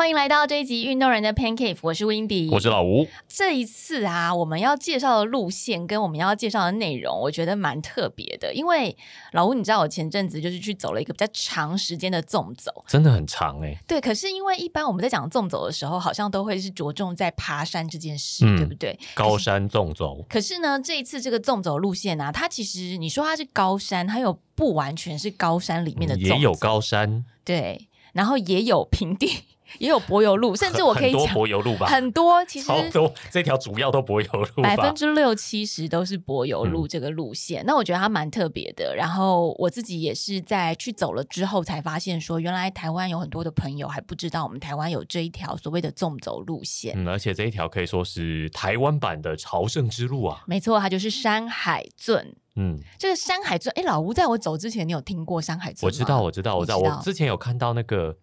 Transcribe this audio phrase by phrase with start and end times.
[0.00, 3.06] 欢迎来到这一集运动人的 Pancake，我是 Windy，我是老吴。
[3.28, 8.54] 这一次啊，我们要介绍的路线跟我们要介绍的内容，我觉得蛮特别的。
[8.54, 8.96] 因为
[9.32, 14.00] 老吴，你知道我前阵子就是去走了一个比较长时间的纵走，真的很长哎、对。
[14.00, 18.98] 可是因为一般我们在讲纵走的时候，好像都会是着重在爬山这件事，嗯对不对？
[19.14, 29.30] 高山纵走，可是呢，这一次这个纵走路线啊，它其实你说它是高山，它有不完全是高山里面的也有高山，对，然后也有平地，
[29.78, 34.94] 也有柏油路，甚至我可以很多讲柏油路吧，很多，其实超多，这条主要都柏油路百分。
[34.94, 37.64] 之六七十都是柏油路嗯这个路线。
[37.64, 38.94] 那我觉得它蛮特别的。
[38.96, 46.92] 然后我自己也是在去走了之后才发现说，原来台湾有很多的朋友还不知道我们台湾有这一条所谓的纵走路线。
[46.96, 50.42] 嗯，而且这一条可以说是台湾版的朝圣之路啊。
[50.46, 52.34] 没错，它就是山海圳。
[52.56, 55.86] 嗯，这个山海圳，哎，老吴，在我走之前，你有听过山海圳？
[55.86, 58.16] 我知道，我知道，我知道我之前有看到那个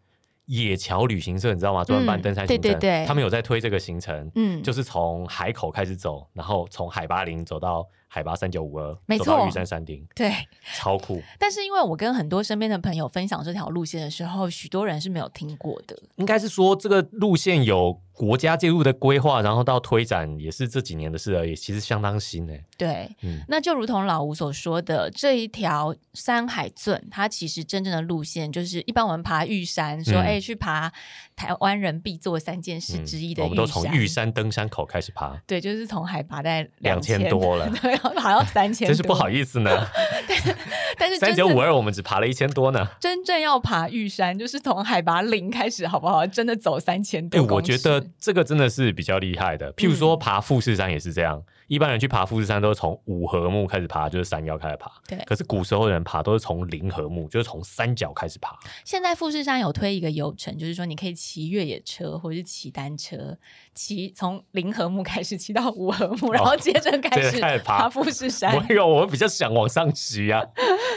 [0.48, 1.84] 野桥旅行社，你知道吗？
[1.84, 3.06] 专门办嗯登山行程，对对对。
[3.06, 10.34] 他们有在推这个行程，嗯，就是从海口开始走，然后从海拔零走到海拔三九五二，没错玉山山顶，对。
[10.76, 11.22] 超酷。
[11.38, 15.98] 但是因为我跟很多身边的朋友分享这条路线的时候，许多人是没有听过的。
[16.16, 22.64] 应该是说这个路线有国家介入的规划，然后到推展也是这几年的事而已，其实相当新诶。
[22.78, 30.92] 对，嗯那就如同老吴所说的，这一条山海圳，它其实真正的路线就是一般我们爬玉山，说嗯哎、去爬
[31.36, 37.70] 台湾人必做三件事之一的我们都从玉山登山口开始爬，对，就是从海拔在两千千多了，
[38.16, 39.88] 爬到三千，真是不好意思呢。
[40.28, 40.56] 但是
[40.98, 42.88] 但是三九五二我们只爬了一千多呢。
[43.00, 46.26] 真正要爬玉山，就是从海拔零开始，好不好？
[46.28, 49.72] 真的走三千哎、多我觉得这个真的是比较厉害的。
[49.74, 54.92] 譬如说爬富士山也是这样，一般人去爬富士山都是从五合目开始爬，就是山腰开始爬。
[55.08, 58.58] 对可是古时候的人爬都是从零合目，就是从山脚开始爬。
[58.84, 63.38] 现在富士山有推一个游程，就是说你可以骑越野车或者是骑单车，
[63.74, 68.56] 骑从零合目开始骑到五合目，然后接着开始着开始爬爬富士山。
[68.56, 70.42] 我有，我比较想往上骑啊。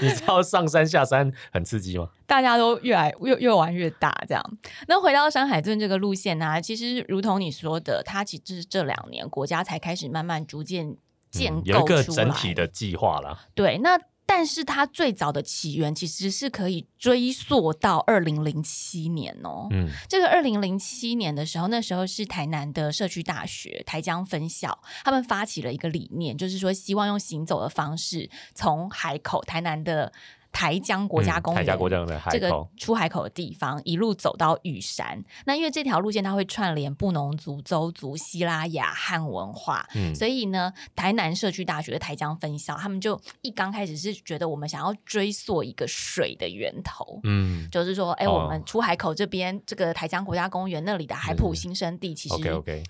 [0.00, 2.09] 你知道上山下山很刺激吗？
[2.26, 4.59] 大家都越来越越玩越大，这样。
[4.86, 10.97] 那回到山海镇这个路线呢、其实如同你说的，它其实是这两年国家才开始慢慢逐渐
[11.31, 13.47] 建构嗯有一个出整体的计划啦。
[13.54, 19.66] 对，那但是它最早的起源其实是可以追溯到二零零七年哦。
[19.72, 30.12] 嗯，这个二零零七年的时候，那时候是台南的社区大学台江分校，他们发起了一个理念，就是说希望用行走的方式，从海口台南的
[30.52, 35.22] 台江国家公园、嗯台江国家的海这个，出海口的地方，一路走到玉山。
[35.46, 47.20] 那因为这条路线它会串联布农族、邹族、希拉雅汉文化，嗯，所以呢，台南社区大学的台江分校，他们就一刚开始是觉得我们想要追溯一个水的源头。
[47.22, 47.68] 嗯。
[47.70, 48.40] 就是说，哎、哦。
[48.40, 52.36] 我们出海口这边这个台江国家公园那里的海埔新生地，其实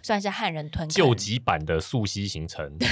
[0.03, 0.89] 算是汉人屯垦。
[0.89, 2.89] 救急版的溯溪行程，对。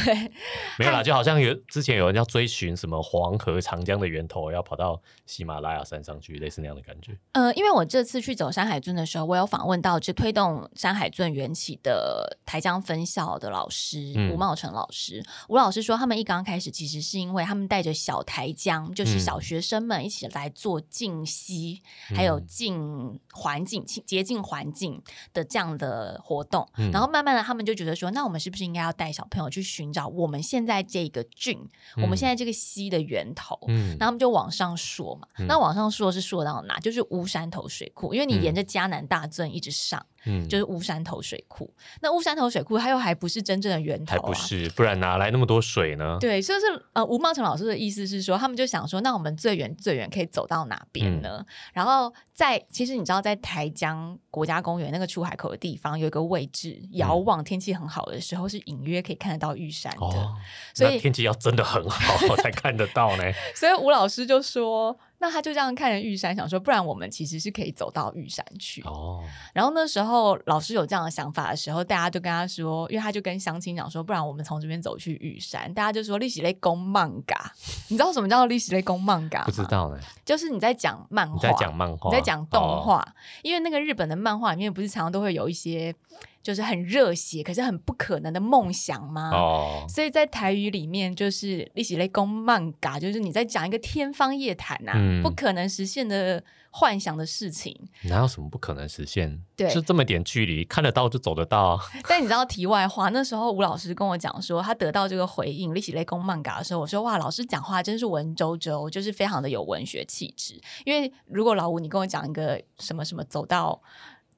[0.77, 7.17] 没有啦，就好像有之前有人要追寻什么黄河、长江的源头，要 跑到喜马拉雅山上去，类似那样的感觉。
[7.33, 15.25] 呃，因为我这次去走山海尊的时候，我有访问到就推动山海尊缘起的台江分校的老师、嗯吴茂成老师。
[15.49, 21.83] 吴老师说，他们一刚开始其实是因为他们带着小台江，就是嗯小学生们一起来做净溪，
[22.15, 25.03] 还有嗯净环境、清洁净环境
[25.33, 26.69] 的这样的活动。
[26.77, 31.59] 嗯然后慢慢的，他们就觉得说，那我们是不是应该要带小朋友去寻找我们现在这个郡，
[31.97, 33.59] 我们现在这个溪的源头？
[33.69, 35.47] 嗯那他们就往上溯嘛，嗯。
[35.47, 36.79] 那往上溯是溯到哪？
[36.81, 41.73] 就是乌山头水库，因为你嗯沿着嘉南大圳一直上，嗯就是乌山头水库。
[42.01, 46.19] 那乌山头水库它又还不是真正的源头、啊，还不是，不然哪来那么多水呢？
[46.21, 51.39] 对，所以是呃，吴茂成老师的意思是说，他们就想说，那我们最远最远可以走到哪边呢？
[51.41, 60.07] 嗯然后在其实你知道，在台江国家公园那个出海口的地方有一个位置，遥望天气很好的时候是隐约可以看得到玉山的。
[60.07, 60.35] 哦，
[60.75, 63.25] 所以天气要真的很好才看得到呢。
[63.55, 68.81] 所以吴老师就说，那他就这样看着玉山，想说，不然我们其实是可以走到玉山去。
[68.83, 77.53] 哦，然后那时候老师有这样的想法的时候，大家就跟他说，因为他就跟乡亲讲说，不然我们从这边走去玉山，大家就说利息类公漫嘎，
[77.89, 79.45] 你知道什么叫利息类公漫嘎？
[79.45, 79.99] 不知，道呢。
[80.25, 85.95] 就是你在讲漫画，你在讲漫画，你在讲动哦，画，因为那个日本的漫画里面不是常常都会有一些
[86.43, 89.31] 就是很热血，可是很不可能的梦想吗？
[89.33, 97.77] 哦，所以在台语里面，就是利息类公漫嘎，就是你在讲一个天方夜谭呐、嗯不可能实现的幻想的事情。
[98.05, 99.43] 哪有什么不可能实现？
[99.57, 101.79] 对就这么点距离，看得到就走得到啊。
[102.09, 113.81] 但你知道题外话，那时候吴老师跟我讲说，他得到这个回应“利息类公漫嘎”的时候，我说：“哇，老师讲话真是文绉绉，就是非常的有文学气质。”因为如果老吴你跟我讲一个什么什么走到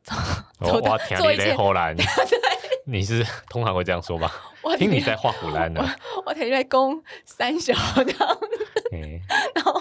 [0.03, 0.15] 走
[0.81, 1.97] 我听你在荷兰，
[2.87, 4.31] 你是通常会这样说吧？
[4.63, 5.83] 我听你在画虎兰呢。
[6.27, 8.39] 我 提来攻三小这样，
[8.93, 9.19] 嗯
[9.55, 9.81] 然后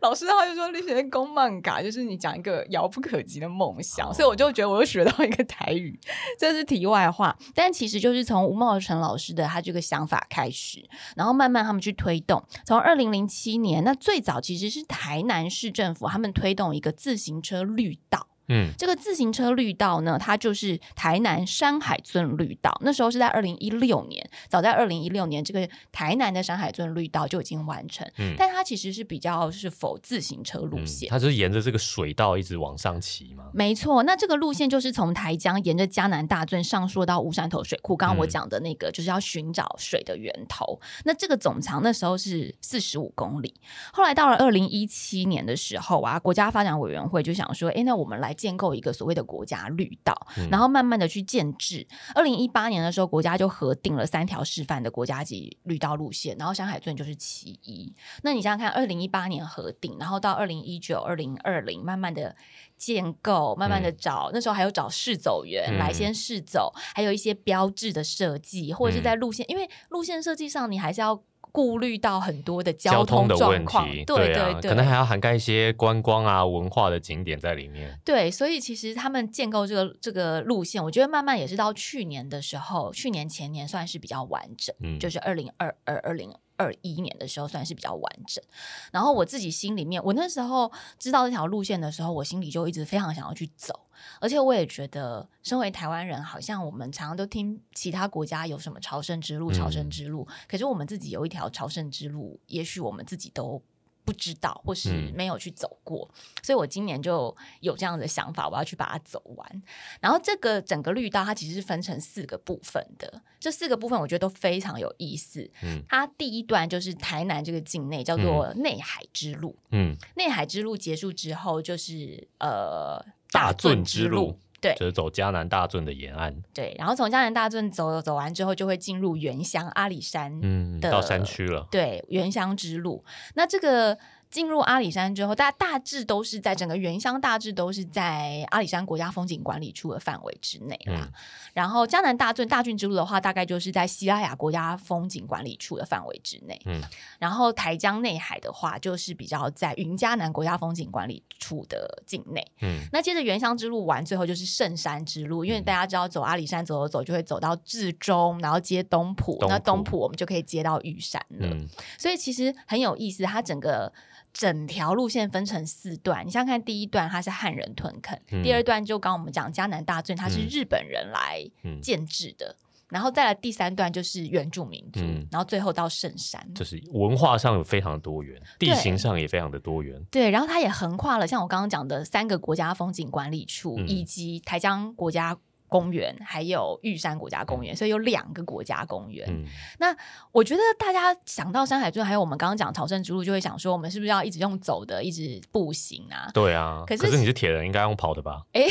[0.00, 5.98] 老师的话就说你学攻漫嘎，就是你讲一个遥不可及的梦想，哦所以我就觉得我又学到一个台语，
[6.38, 7.36] 这是题外话。
[7.54, 12.42] 但其实就是从吴茂成老师的他这个想法开始，然后慢慢他们去推动。
[12.64, 18.28] 从二零零七年，那最早其实是台南市政府他们推动一个自行车绿道。
[18.50, 22.76] 嗯这个自行车绿道呢，它就是台南山海圳绿道。
[22.82, 28.06] 那时候是在二零一六年，早在二零一六年，这个台南的山海圳绿道就已经完成。
[28.18, 31.08] 嗯但它其实是比较是否自行车路嗯线。
[31.08, 33.44] 它就是沿着这个水道一直往上骑嘛。
[33.54, 37.96] 没错，那这个路线就是从台江沿着嘉南大圳上溯到乌山头水库。
[37.96, 40.80] 刚刚我嗯讲的那个，就是要寻找水的源头。
[41.04, 43.54] 那这个总长那时候是四十五公里。
[43.92, 51.86] 后来到了二零一七年的时候啊，国家发展委员会就想说，哎，那我们来建构一个所谓的国家绿道，嗯然后慢慢的去建制。
[52.14, 57.94] 二零一八年的时候，国家就核定了三条示范的国家级绿道路线，然后山海圳就是其一。
[58.22, 62.34] 那你想想看，二零一八年核定，然后到二零一九、二零二零，慢慢的
[62.78, 71.22] 建构，慢慢的找，那时候还有找试走员、嗯来先试走，还有一些标志的设计，或者是在路线，因为路线设计上你还是要。
[71.52, 77.98] 顾虑到很多的交通的问题，对啊，对，可能还要涵盖一些观光啊、文化的景点在里面。
[78.04, 84.98] 对，所以其实他们建构这个这个路线，我觉得慢慢也是到去年的时候，去年前年算是比较完整，嗯。
[84.98, 86.30] 就是二零二二、二零
[86.60, 88.44] 二一年的时候算是比较完整。
[88.92, 93.86] 然后我自己心里面，我那时候知道这条路线的时候，我心里就一直非常想要去走，
[94.20, 103.62] 而且我也觉得，身为台湾人，好像我们常常都听其他国家有什么朝圣之路、朝圣嗯之路，可是我们自己有一条朝圣之路，也许我们自己都。
[104.04, 105.12] 不知道，或是嗯。
[105.14, 106.08] 没有去走过，
[106.42, 109.62] 所以我今年就有这样的想法，我要去把它走完。
[110.00, 115.50] 然后这个整个绿道它其实是分成四个部分的，这四个部分我觉得都非常有意思。
[115.62, 115.82] 嗯。
[115.88, 131.66] 它第一段就是台南这个境内叫做内海之路，嗯，内海之路结束之后就是呃大圳圳之路，对就是走嘉南大圳的沿岸，对，然后从嘉南大圳走走完之后，就会进入原乡阿里山，嗯，到山区了。
[131.70, 133.04] 对原乡之路。
[133.34, 133.96] 那这个
[134.30, 141.02] 进入阿里山之后，大大致都是在整个原乡，大致都是在阿里山国家风景管理处的范围之内啦。
[141.02, 141.12] 嗯
[141.52, 146.56] 然后江南大圳大郡之路的话，大概就是在西拉雅国家风景管理处的范围之内。
[146.64, 146.80] 嗯
[147.18, 152.46] 然后台江内海的话，就是比较在云嘉南国家风景管理处的境内。
[152.62, 161.48] 嗯那接着原乡之路完，最后就是圣山之路，因为大家知道走阿里山走走走，就会走到至中，然后接东浦，东那东埔浦我们就可以接到玉山了。
[161.48, 161.66] 嗯
[161.98, 163.92] 所以其实很有意思，它整个
[164.32, 166.26] 整条路线分成四段。
[166.26, 172.56] 你想想看，第一段它是汉人屯垦，嗯第二段就刚我们讲迦南大圳，它是嗯日本人来嗯，建制的。
[172.88, 180.04] 然后再来第三段就是原住民族，嗯然后最后到圣山，就是文化上有非常多元，地形上也非常的多元。
[180.10, 185.38] 对，然后它也横跨了像我刚刚讲的三个国家风景管理处，嗯以及台江国家
[185.70, 189.26] 公园，还有玉山国家公园，所以有两个国家公园。
[189.30, 189.96] 嗯，
[190.32, 196.28] 我觉得大家想到山海圳，还有我们刚刚讲朝圣之路，就会想说，我们是不是要一直用走的，一直步行啊？
[196.34, 196.82] 对啊。
[196.86, 198.42] 可是可是你是铁人，应该用跑的吧？
[198.52, 198.66] 哎，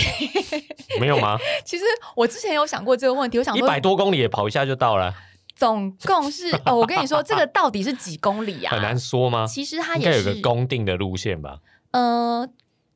[0.99, 1.39] 没有吗？
[1.65, 1.85] 其实
[2.15, 5.13] 我之前有想过这个问题，我想说，一百多公里也跑一下就到了，
[5.56, 8.71] 总共是哦，我跟你说，这个到底是几公里啊？
[8.71, 9.47] 很难说吗？
[9.47, 11.59] 其实它也该有个公定的路线吧？
[11.91, 12.47] 呃，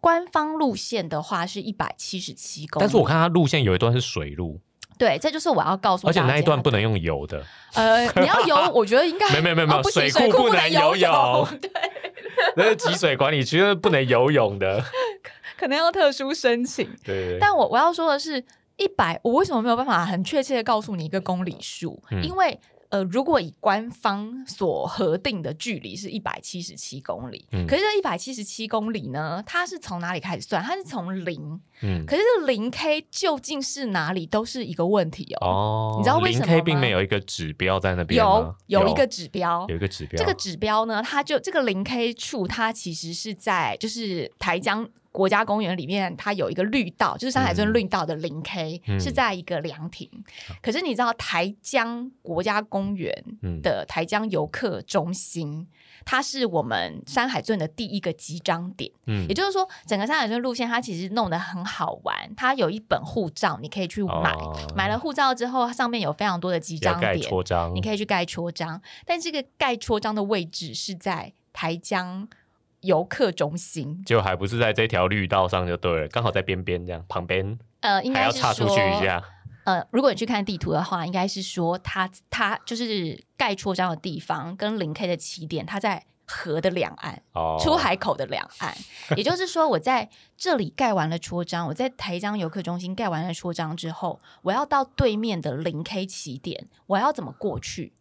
[0.04, 4.60] 官方路线的话是一百七十七公里，但是我看它路线有一段是水路，
[4.98, 7.42] 对，这就是我要告诉而且那一段不能用游的，
[7.74, 11.10] 呃，你要游， 我觉得应该没有没有没有水水库不能游泳。
[11.10, 11.72] 泳，对，
[12.58, 14.84] 那是集水管理区，那是不能游泳的。
[15.58, 16.86] 可能要特殊申请。
[17.06, 18.44] 对对对，但我我要说的是，
[18.76, 22.04] 一百，我为什么没有办法很确切的告诉你一个公里数？
[22.12, 22.22] 嗯。
[22.22, 22.60] 因为
[22.94, 27.66] 呃，如果以官方所核定的距离是一百七十七公里，嗯。
[27.66, 30.62] 可是这一百七十七公里呢，它是从哪里开始算？
[30.62, 35.48] 它是从零，嗯，可是这零 K 究竟是哪里，都是一个问题哦。
[35.48, 47.74] 哦，你知道为什么零 K 并没有一个指标在那边有有一个指标，有一个指标，这个指标呢，它就这个零 K 处，它其实是在就是台江国家公园里面，它有一个绿道，就是山海圳嗯。
[47.74, 49.00] 绿道的零 K、嗯。
[49.00, 50.10] 是在一个凉亭。
[50.62, 53.62] 可是你知道台江国家公园嗯。
[53.62, 55.68] 的台江游客中心，
[56.04, 58.92] 它是我们山海镇的第一个集章点。
[59.06, 59.28] 嗯。
[59.28, 64.34] 也就是说，整个山海镇路线它其实弄得很好玩，它有一本护照，你可以去买。
[64.34, 64.58] 哦。
[64.76, 72.28] 买了护照之后，上面有非常多的集章点，戳章，你可以去盖戳章，但这个盖戳章的位置是在台江
[72.84, 74.04] 游客中心。
[74.06, 77.58] 就还不是在这条绿道上就对了，刚好在边边这样旁边。
[77.82, 79.22] 呃，应该是还要岔出去一下。
[79.66, 88.76] 呃，如果你去看地图的话，应该是说它它就是盖戳章的地方跟零 K 的起点，它在河的两岸，哦，出海口的两岸。
[89.16, 97.94] 也就是说，我在这里盖完了戳章，我在台江游客中心盖完了戳章之后，我要到对面的零 K 起点，我要怎么过去？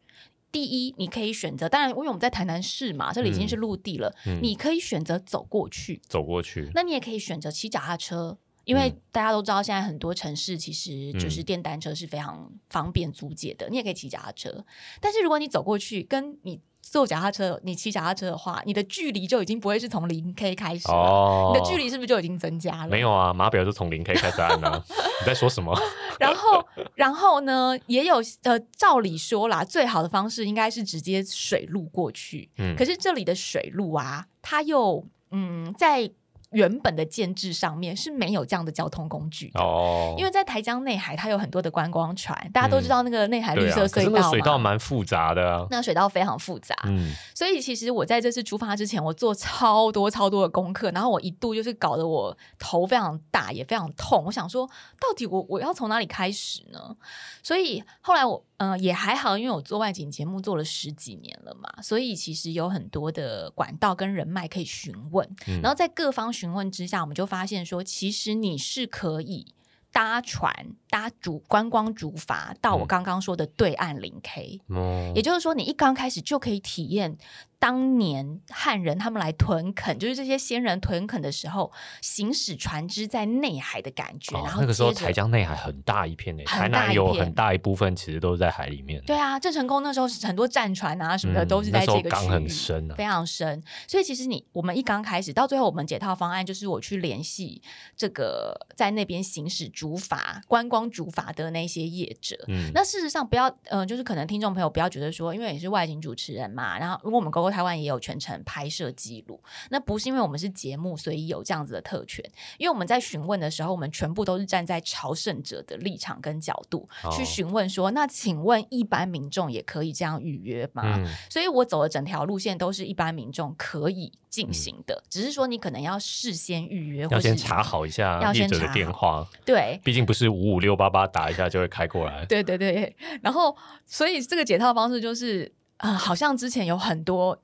[0.53, 4.39] 第一，你可以选择，当然，因为我们在台南市嘛，这里已经是陆地了，嗯。
[4.43, 6.71] 你可以选择走过去，走过去。
[6.75, 9.01] 那你也可以选择骑脚踏车，因为嗯。
[9.11, 11.45] 大家都知道，现在很多城市其实就是嗯。
[11.45, 14.65] 电单车是非常方便租借的，你也可以骑脚踏车。
[15.01, 22.89] 但是如果你走过去，跟你坐脚踏车、你骑脚踏车的话，你的距离就已经不会是从零 K 开始了，哦，你的距离是不是就已经增加了？
[22.89, 24.85] 没有啊，码表就从零 K 开始按啊。
[24.89, 25.75] 你在说什么？
[26.21, 32.51] 然后，然后呢，也有呃，照理说啦，最好的方式应该是直接水路过去。
[32.59, 36.11] 嗯可是这里的水路啊，它又嗯，在
[36.53, 39.61] 原本的建制上面是没有这样的交通工具的。
[39.61, 44.19] 哦，因为在台江内海，它有很多的观光船，大家都知道那个内海绿色隧道嘛。
[44.21, 45.67] 那水道蛮复杂的啊。
[45.71, 54.25] 那水道非常复杂，嗯，所以其实我在这次出发之前，我做超多超多的功课，然后我一度就是搞得我头非常大，也非常痛。
[54.27, 54.67] 我想说，
[55.01, 56.97] 到底我我要从哪里开始呢？
[57.43, 65.29] 所以后来我嗯、呃也还好，因为我做外景节目做了十几年了嘛，所以其实有很多的管道跟人脉可以询问。
[65.49, 69.53] 嗯然后在各方询问之下，我们就发现说，其实你是可以
[69.91, 70.53] 搭船
[70.89, 74.61] 搭主观光竹筏到我嗯刚刚说的对岸零 K。
[74.69, 77.19] 嗯也就是说，你一刚开始就可以体验
[77.63, 84.37] 当年汉人他们来屯垦，就是这些先人屯垦的时候，行驶船只在内海的感觉。
[84.37, 89.01] 然后哦那个时候台江内海很大一片呢，很台南有很大一部分其实都是在海里面。
[89.07, 93.63] 对啊，郑成功那时候是很多战船啊什么的，嗯都是在这个港，很深啊非常深。
[93.87, 97.63] 所以其实你我们一刚开始到最后，我们解套方案就是我去联系
[97.97, 102.37] 这个在那边行驶竹筏、观光竹筏的那些业者。
[102.49, 109.41] 嗯，那事实上，不要，嗯、就是可能听众朋友不要觉得说，因为你是外景主持人嘛，然后如果我们 GoGo 台湾也有全程拍摄记录，
[109.71, 112.25] 那不是因为我们是节目，所以有这样子的特权，
[112.59, 120.83] 因为我们在询问的时候，我们全部都是站在朝圣者的立场跟角度、去哦询问说，那请问一般民众也可以这样预约吗？
[120.97, 129.79] 嗯所以我走的整条路线都是一般民众可以进行的，只是说你可能要事先预约，要先查好一下要业者的电话，对。
[129.85, 132.25] 毕竟不是五五六八八打一下就会开过来。
[132.27, 135.53] 对对对，然后所以这个解套方式就是。
[135.83, 137.37] 呃，好像之前有很多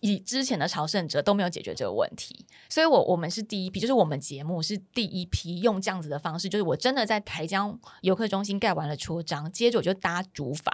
[0.00, 10.64] 以之前的朝圣者都没有解决这个问题，所以我我们是第一批，就是我们节目是第一批用这样子的方式，就是我真的在台江游客中心盖完了戳章，接着我就搭竹筏，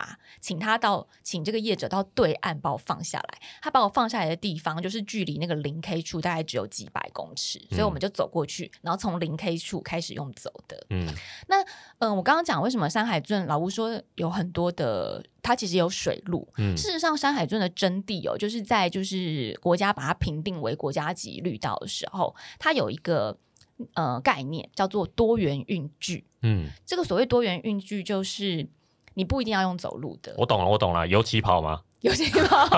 [0.40, 11.08] 请他到请这个业者到对岸把我放下来，他把我放下来的地方就是距离那个零 K 处大概只有几百公尺，所以我们就走过去，然后从零 K 处开始用走的，嗯，
[11.48, 11.56] 那
[11.98, 16.46] 嗯，我刚刚讲为什么山海镇老吴说有很多的，它其实有水路。
[16.58, 23.36] 嗯事实上，山海圳的真谛哦，就是在就是国家把它评定为国家级绿道的时候，它有一个
[23.94, 26.24] 呃概念叫做多元运具。
[26.42, 28.66] 嗯，这个所谓多元运具，就是
[29.14, 31.82] 你不一定要用走路的，我懂了，我懂了，有起跑吗？
[32.00, 32.68] 有些地方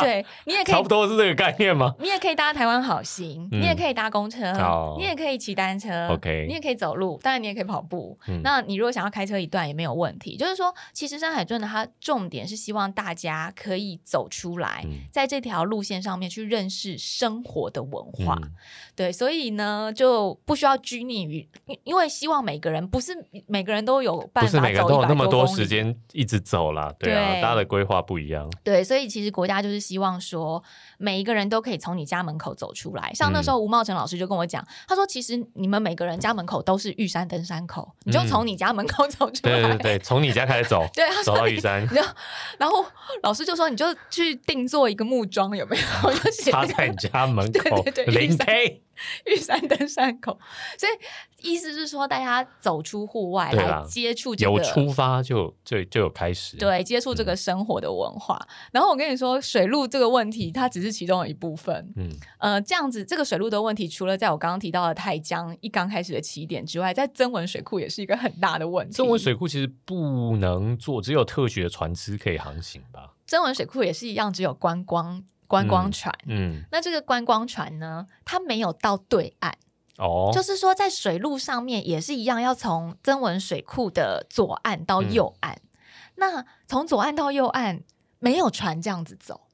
[0.00, 0.86] 对你也可以差不。
[0.88, 1.94] 多是这个概念吗？
[1.98, 8.18] 你也可以搭台湾好行，嗯你也可以搭公车，哦你也可以骑单车 OK 你也可以走路，当然你也可以跑步。
[8.28, 10.36] 嗯那你如果想要开车一段也没有问题。
[10.36, 18.38] 就是说，其实山海圳呢，它重点是希望大家可以走出来，嗯在这条路线上面去认识生活的文化。
[18.42, 18.52] 嗯
[18.94, 23.12] 对，所以呢，就不需要拘泥于，因因为希望每个人不是
[23.46, 28.46] 每个人都有办法不是每个人都有那么走100公里多时间一直走啦，对啊，对大家的规划不一样。
[28.62, 30.62] 对，所以其实国家就是希望说，
[30.98, 33.10] 每一个人都可以从你家门口走出来。
[33.14, 39.52] 像那嗯时候吴茂成老师就跟我讲，他说其实你们每个人家门口都是玉山登山口，你就嗯从你家门口走出来。
[39.52, 41.86] 对对对，从你家开始走， 对他走到玉山
[42.58, 42.84] 然后
[43.22, 45.82] 老师就说你就去定做一个木桩，有没有？
[46.02, 48.82] 我就写插在你家门 口对对对玉零山 K，
[49.26, 50.38] 玉山登山口，
[50.78, 54.52] 所以意思是说大家走出户外来接触这个。
[54.52, 56.56] 有出发就就就有开始。
[56.56, 58.40] 对，接触这个生活的文化。
[58.72, 61.92] 然后我跟你说，水路这个问题，它只是其中的一部分。
[61.96, 68.94] 嗯，呃，这样子，这个水路的问题，除了在我刚刚提到的泰江一刚开始的起点之外，在增文水库也是一个很大的问题。
[68.94, 73.12] 增文水库其实不能做，只有特许的船只可以航行吧？
[73.26, 76.14] 增文水库也是一样，只有观光观光嗯船。
[76.26, 79.54] 嗯，那这个观光船呢，它没有到对岸，
[79.98, 85.58] 哦，就是说在水路上面也是一样，要从增文水库的左岸到嗯右岸。
[86.16, 87.82] 那从左岸到右岸
[88.18, 89.45] 没有船这样子走。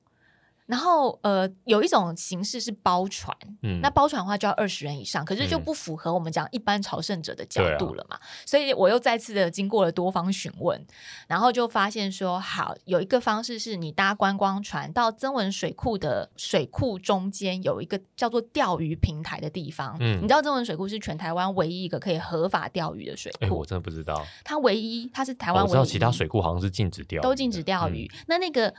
[0.73, 8.19] 然后呃，有一种形式是包船，嗯，那包船的话就要二十人以上，可是就嗯不符合我们讲一般朝圣者的角度了嘛。
[8.47, 10.83] 所以我又再次的经过了多方询问，
[11.29, 19.95] 然后就发现说，好有一个方式是你搭观光船到曾文水库的水库中间有一个叫做钓鱼平台的地方。
[20.01, 24.25] 嗯你知道曾文水库是全台湾唯一一个可以合法钓鱼的水哎、库，我真的不知道。
[24.43, 28.11] 它唯一它是台哦湾唯一、我知道其他水库好像是禁止钓都禁止钓鱼。
[28.27, 28.73] 那那个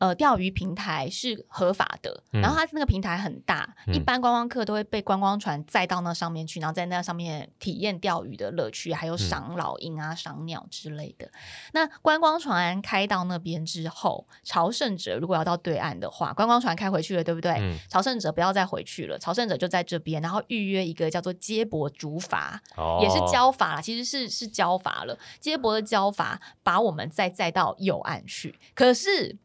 [0.00, 11.30] 呃钓鱼平台是合法的，嗯然后它那个平台很大，嗯一般观光客都会被观光船载到那上面去，然后在那上面体验钓鱼的乐趣，还有赏老鹰啊、赏鸟之类的。
[11.74, 17.52] 那观光船开到那边之后，朝圣者如果要到对岸的话，观光船开回去了，对不对？
[17.60, 25.18] 嗯朝圣者不要再回去了，朝圣者就在这边，然后预约一个叫做接驳竹筏，哦，也是交法啦，其实是是交法了。
[25.38, 29.36] 接驳的交法把我们再载到右岸去，可是。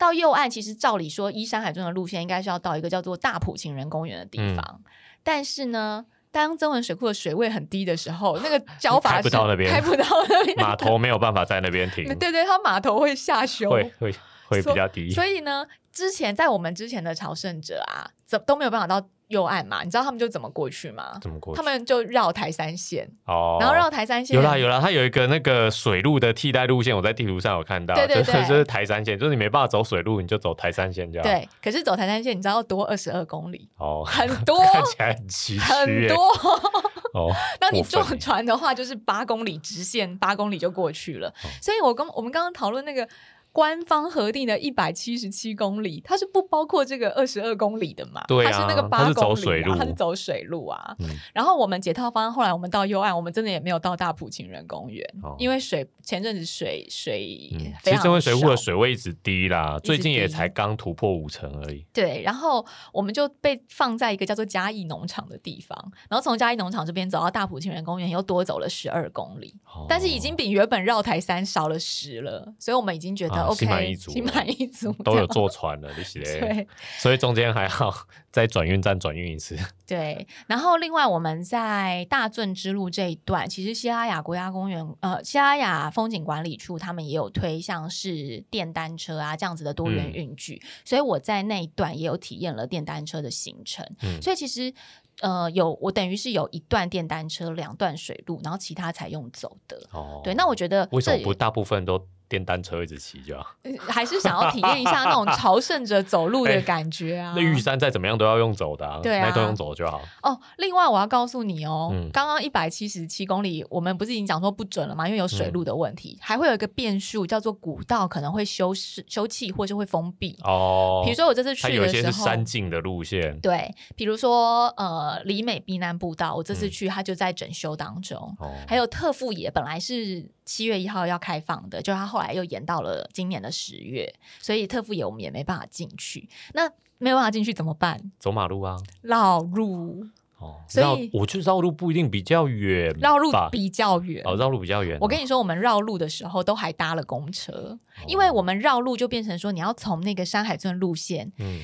[0.00, 4.80] 到右岸，其实照理说，依山海中的路线应该是要到一个叫做大埔情人公园的地嗯方，
[5.22, 14.10] 但是呢，当曾文水库的水位很低的时候，那个 脚法开不是到那边开不到那边， 码头没有办法在那边停， 对对，它码头会下修，会会
[14.48, 15.10] 会比较低。
[15.10, 19.82] 所以呢，之前在我们之前的朝圣者啊，怎都没有办法到右岸嘛？
[19.82, 21.16] 你知道他们就怎么过去吗？
[21.20, 21.56] 怎么过去？
[21.56, 36.28] 他们就绕台三线，哦，然后绕台三线有啦有啦，它有一个那个水路的替代路线，我在地图上有看到，对对对就是台三线，就是你没办法走水路，你就走台三线这样。，对，可是走台三线，你知道要多二十二公里，哦，很 多看起来很崎岖耶，很多。
[37.14, 41.28] 哦， 那你坐船的话，就是八公里直线，八公里就过去了。
[41.28, 43.08] 哦所以我跟我们刚刚讨论那个。
[43.52, 48.22] 官方核定的一百七十七公里，它是不包括这个二十二公里的嘛？
[48.28, 50.96] 对啊它是那个它是八公里、啊，走水路它是走水路啊。
[51.00, 57.48] 嗯然后我们解套方案，后来我们到右岸，我们真的也没有到大埔情人公园，哦因为水前阵子水水
[57.82, 61.86] 其实这温水库的水位一直低啦，直最近也才刚突破五成而已。
[61.92, 76.20] 对，然后我们就被放在一个叫做嘉义农场的地方，然后从嘉义农场这边走到大埔情人公园，又多走了十二公里，哦但是已经比原本绕台山少了十了，所以我们已经觉得啊 OK，心满意足心满意足， 都有坐船了，这些？
[76.40, 76.66] 对
[76.98, 77.92] 所以中间还好
[78.30, 79.56] 在 转运站转运一次。
[79.86, 80.26] 对。
[80.46, 93.84] 然后另外我们在大圳之路这一段，其实西拉雅国家公园呃西拉雅风景管理处他们也有推像是电单车啊这样子的多元嗯运具，所以我在那一段也有体验了电单车的行程。
[94.02, 94.72] 嗯，所以其实
[95.20, 99.76] 呃，有我等于是有一段电单车，两段水路，然后其他才用走的。
[99.92, 101.98] 哦对，那我觉得为什么不大部分都
[102.30, 103.44] 电单车一直骑就好？
[103.64, 107.34] 呃 还是想要体验一下那种朝圣者走路的感觉啊。
[107.36, 110.00] 那玉山再怎么样都要用走的啊，对啊那都用走就好。
[110.22, 115.06] 哦，另外我要告诉你哦，嗯刚刚一百七十七公里，我们不是已经讲说不准了吗？
[115.08, 120.38] 因为有嗯水路的问题，还会有一个变数，叫做古道可能会修饰修葺或是会封闭。
[120.44, 128.16] 哦，比如说我这次它有一些是去的时候，山径的路线，对，比如说呃，里美避难步道，我这次嗯去它就在整修当中。
[128.38, 136.28] 哦，还有特富野本来是七月一号要开放的，就它后来又延到了今年的十月，所以特富野我们也没办法进去。
[136.54, 138.12] 那没有办法进去怎么办？
[138.18, 138.76] 走马路啊。
[139.02, 140.04] 绕路，
[140.38, 144.22] 哦，所以我觉得绕路不一定比较远吧，绕路比较远。
[144.26, 144.98] 哦，绕路比较远哦。
[145.00, 151.60] 我跟你说，我们绕路的时候都还搭了公车，因为我们绕路就变成说，你要从那个山海村路线，嗯，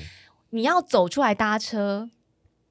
[0.49, 2.09] 你要走出来搭车，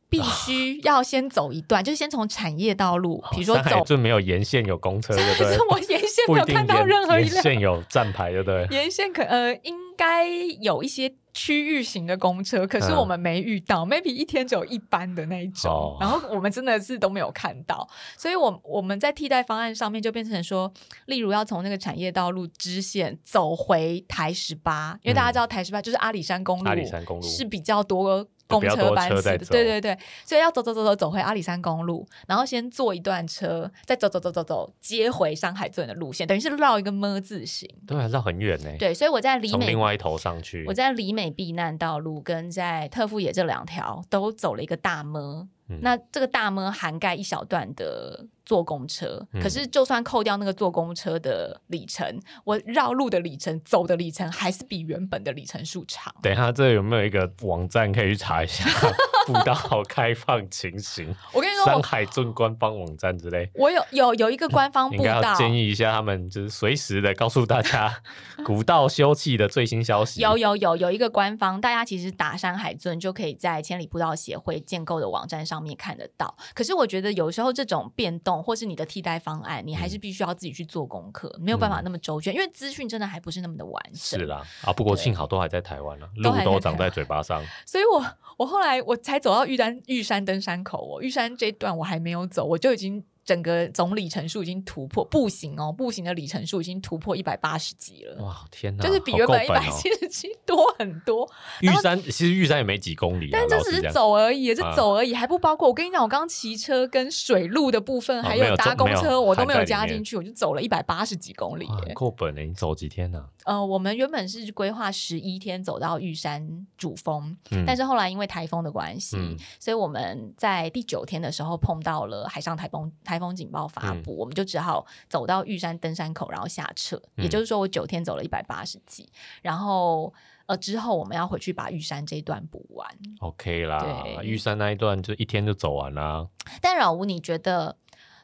[0.09, 5.59] 必须要先走一段，就是先从产业道路，比如说走，就没有沿线有公车， 对不对？
[5.71, 8.67] 我沿线没有看到任何一辆沿线有站牌，对不对？
[8.71, 10.29] 沿线可呃应该
[10.61, 20.73] 有一些区域型的公车，可是嗯我们没遇到、m a y b e 一天只有一班的那一种，哦然后我们真的是都没有看到，所以我我们在替代方案上面就变成说，
[21.07, 28.27] 例如要从那个产业道路支线走回台十八，因为大家知道台十八就是阿里山公路，嗯阿里山公路是比较多。
[28.49, 37.69] 公车班次的，对对对，所以要走走走走走回阿里山公路，然后先坐一段车，再走走走走走接回山海镇的路线，等于是绕一个么字形。
[37.87, 38.71] 对啊，绕很远呢。
[38.79, 40.65] 对，所以我在里美从另外一头上去。
[40.67, 45.49] 我在里美避难道路跟在特富野这两条都走了一个大么。
[45.69, 56.15] 嗯那这个大么涵盖一小段的坐公车，嗯可是就算扣掉那个坐公车的里程，我绕路的里程、走的里程还是比原本的里程数长。
[56.23, 58.65] 等一下，这有没有一个网站可以去查一下
[59.27, 61.13] 步道开放情形？
[61.33, 63.51] 我跟你说，山海镇官方网站之类。
[63.55, 67.93] 我有有有一个官方步应该要道，建议一下他们，就是随时的告诉大家
[68.47, 70.21] 古道休憩的最新消息。
[70.21, 76.37] 有有有有一个官方，大家其实打山海尊就可以在千里步道协会建构的网站上面看得到。
[76.55, 84.21] 可是我觉得有时候这种变动用，或是你的替代方案，你还是必须要自己去做功课，没有办法那么周全，因为资讯真的还不是那么的完整。
[84.21, 87.43] 是啦，啊，不过幸好都还在台湾了，路都长在嘴巴上。
[87.65, 88.05] 所以我
[88.37, 98.25] 我后来我才走到玉山玉山登山口哦，玉山这一段我还没有走，我就已经整个总里程数已经突破步行哦，步行的里程数已经突破一百八十几了。
[98.25, 101.29] 哇，天哪，就是比原本一百七十七多很多，
[101.61, 111.67] 玉山其实玉山也没几公里啊，但这只是走而已，这啊走而已，还不包括我跟你讲，我刚刚骑车跟水路的部分，还有搭公车，我都没有加进去，我就走了一百八十几公里。
[111.95, 113.27] 够本了，你走几天呢？
[113.45, 126.97] 呃，我们原本是规划十一天走到玉山主峰，嗯但是后来因为台风的关系，嗯所以我们在第九天的时候碰到了海上台风台风警报发嗯布，我们就只好走到玉山登山口，然后下撤。
[127.17, 129.09] 也嗯就是说，我九天走了一百八十几，
[129.43, 130.13] 然后
[130.47, 132.89] 呃之后我们要回去把玉山这一段补完。
[133.21, 136.27] OK 啦，玉山那一段就一天就走完啦。
[136.61, 137.77] 但老吴，你觉得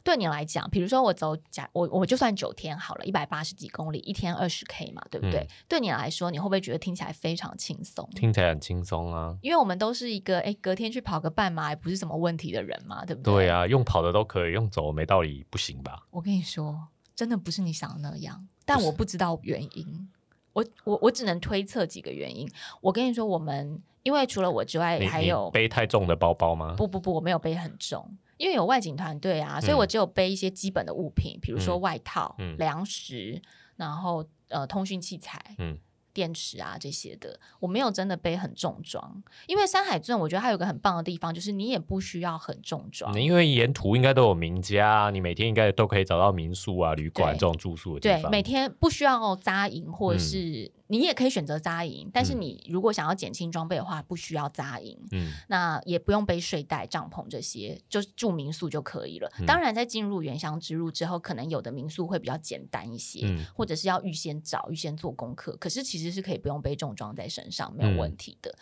[0.05, 5.41] 对你来讲，比如说我走假我我就算九天好了，一百八十几公里，一天二十 K 嘛，对不对？
[5.41, 8.09] 嗯对你来说，你会不会觉得听起来非常轻松？
[8.15, 9.37] 听起来很轻松啊。
[9.43, 13.33] 因为我们都是一个哎，隔天去跑个半马也不是什么问题的人嘛，对不对？
[13.35, 13.49] 对。
[13.49, 16.07] 啊，用跑的都可以，用走没道理不行吧？
[16.11, 20.09] 我跟你说，真的不是你想的那样，但我不知道原因。
[20.53, 22.47] 我我我只能推测几个原因。
[22.81, 26.75] 我跟你说，我们因为除了我之外，还有背太重的包包吗？
[26.77, 28.07] 不不不，我没有背很重，
[28.43, 31.81] 因为有外景团队啊，所以我只有背一些基本的物品，比如说嗯。
[31.81, 32.57] 外套、嗯。
[32.59, 33.41] 粮食，
[33.77, 35.41] 然后呃通讯器材。
[35.59, 35.79] 嗯
[36.13, 48.31] 电池啊这些的，我没有真的背很重装，因为山海镇我觉得它有个很棒的地方，就是你也不需要很重装，你因为沿途应该都有名家，你每天应该都可以找到民宿啊、旅馆对这种住宿的地对，方。
[48.31, 54.99] 每天不需要扎营，或者嗯是、你也可以选择扎营，但是嗯你如果想要减轻装备的话，不需要扎营。
[55.13, 59.31] 嗯那也不用背睡袋、帐篷这些，就住民宿就可以了。
[59.39, 65.57] 嗯当然，在进入原乡之路之后，可能有的民宿会比较简单一些，嗯或者是要预先找、预先做功课。
[65.57, 68.55] 可是其实是可以不用背重装在身上，没有问题的。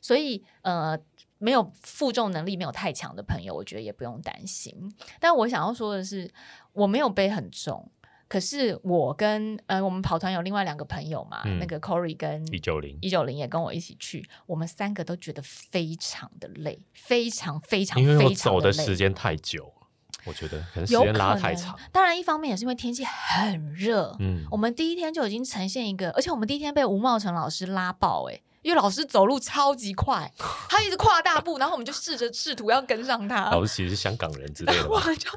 [0.00, 0.98] 所以呃。
[1.38, 4.72] 没有负重能力没有太强的朋友，我觉得也不用担心。
[5.18, 6.30] 但我想要说的是，
[6.72, 7.90] 我没有背很重，
[8.28, 19.74] 可是我跟呃我们跑团有另外两个朋友嘛，嗯那个 Corey 跟一九零，一九零也跟我一起去，我们三个都觉得非常的累，非常非常非常走的时间太久，
[20.24, 21.78] 我觉得可能时间拉太长。
[21.90, 30.32] 当然，一方面也是因为天气很热，嗯我们第一天就已经呈现一个，而且我们第一天被吴茂成老师拉爆、欸，因为老师走路超级快，
[30.68, 35.30] 他一直跨大步，然后我们就试着试图要跟上他，老师其实是香港人之类的吧，我们就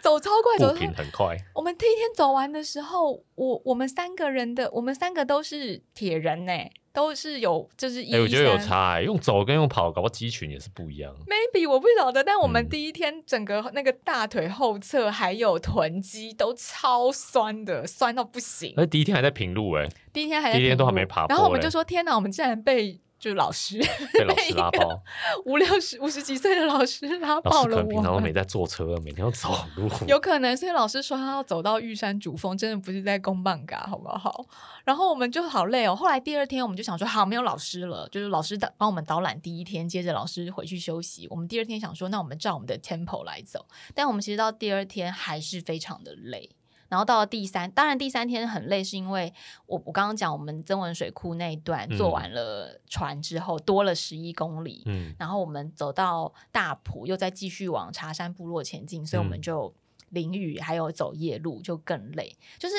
[0.00, 1.36] 走超快，走很快。
[1.54, 6.52] 我们第一天走完的时候，我我们三个人的，我们三个都是铁人呢、
[6.92, 11.14] 都是有就是一、哎、我觉得有差、欸，用走跟用跑，搞不好肌群也是不一样。
[11.26, 18.74] maybe 我不晓得，但我们嗯第一天整个那个大腿后侧还有臀肌都超酸的，酸到不行。
[18.76, 23.78] 而第一天还在平路、哎，第一天还在第一天平路都还没爬然后我们就说：“天哪，我们竟然被就是老师
[24.12, 25.02] 被老师拉爆。
[25.46, 29.88] 五六十五十几岁的老师拉老爆了师可能平常都我们。”没在坐车，每天要走路。
[30.06, 34.44] 有可能，所以老师说他要走到玉山主峰，真的不是在公办嘎，好不好？
[34.84, 35.96] 然后我们就好累哦。
[35.96, 41.26] 后来第二天我们就想说，好，没有老师了，就是老师导帮我们导览第一天，接着老师回去休息。
[41.30, 46.50] 我们第二天想说，那我们照我们的 tempo 来走，但我们其实到第二天还是非常的累。
[46.88, 49.32] 然后到了第三，当然第三天很累，是因为
[49.66, 59.74] 我我刚刚讲我们曾文水库那一段嗯做完了船之后，多了十一公里，嗯，然后我们走到大埔，又再继续往茶山部落前进，所以我们嗯就
[60.10, 62.34] 淋雨，还有走夜路，就更累。
[62.58, 62.74] 就是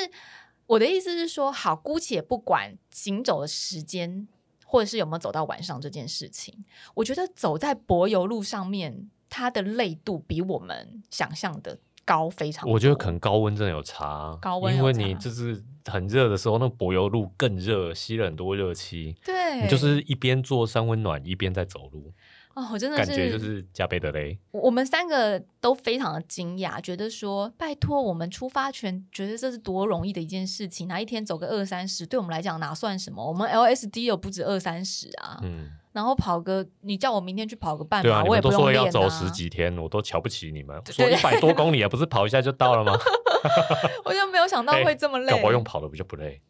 [0.66, 4.26] 我的意思是说，好，姑且不管行走的时间，
[4.64, 12.68] 或者是有没有走到晚上这件事情，我觉得走在柏油路上面，它的累度比我们想象的高非常。
[12.68, 19.16] 我觉得可能高温真的有差，高温因为你就是很热的时候，那柏油路更热，吸了很多热气。
[19.24, 22.12] 对，你就是一边做三温暖，一边在走路，
[22.54, 24.38] 哦，我真的感觉就是加倍的累。
[24.50, 33.24] 我我们三个都非常的惊讶，觉得说拜托我们出发前觉得这是多容易的一件事情，哪一天走个二三十，对我们来讲哪算什么？
[33.24, 38.86] 我们 LSD 有不止二三十啊，嗯，然后跑个你叫我明天去跑个半马，对啊，我也们都说不用练啊。
[38.86, 40.80] 要走十几天，我都瞧不起你们。
[40.86, 42.98] 说一百多公里啊，不是跑一下就到了吗？
[44.04, 45.30] 我就没有想到会这么累。
[45.30, 46.42] 搞不好用跑的不就不累？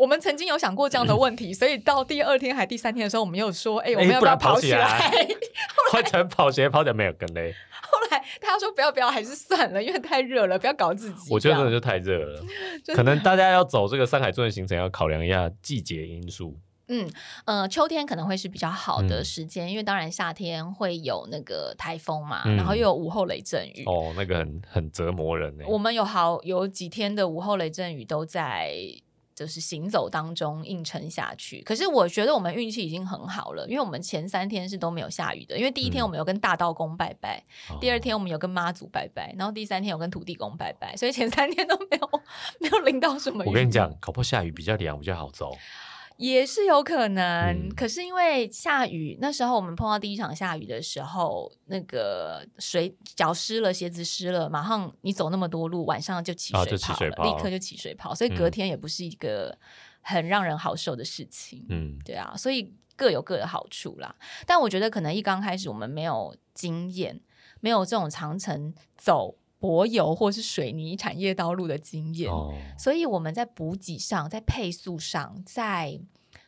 [0.00, 5.10] 我们曾经有想过这样的问题， 所以到第二天还第三天的时候，我们又说，哎、我们要不要跑起起来
[5.92, 7.54] 换成跑鞋跑起来没有更累。
[7.82, 11.28] 后来他说不要不要，还是算了，因为太热了，不要搞自己。
[11.30, 12.42] 我觉得真的就太热了，
[12.94, 16.56] 可能大家要走这个山海镇的行程，要考量一下季节因素。
[16.92, 17.08] 嗯
[17.44, 23.84] 呃，秋天可能会是比较好的嗯时间，因为当然夏天会有那个台风嘛，嗯然后又有午后雷阵雨。
[23.86, 25.64] 哦，那个很很折磨人呢。
[25.68, 28.74] 我们有好有几天的午后雷阵雨都在
[29.40, 31.62] 就是行走当中硬撑下去。
[31.62, 35.56] 可是我觉得我们运气已经很好了，因为我们前三天是都没有下雨的。
[35.56, 37.42] 因为第一天嗯我们有跟大道公拜拜，
[37.80, 42.10] 第二哦天我们有跟妈祖拜拜，然后第三天有跟土地公拜拜，所以前三天都没有
[42.58, 43.48] 没有淋到什么雨。
[43.48, 45.56] 我跟你讲，搞不好下雨比较凉，比较好走。
[46.20, 56.76] 也是有可能，嗯可是因为下雨，那时候我们碰到第一场下雨的时候，那个水脚湿了，鞋子湿了，马上你走那么多路，晚上就起啊水
[57.10, 59.56] 泡了，立刻就起水泡，所以隔嗯天也不是一个
[60.02, 61.64] 很让人好受的事情。
[61.70, 64.14] 嗯，对啊，所以各有各的好处啦。
[64.46, 67.18] 但我觉得可能一刚开始我们没有经验，
[67.60, 76.00] 没有这种长程走柏油或是水泥产业道路的经验，哦，所以我们在补给上、在配速上、在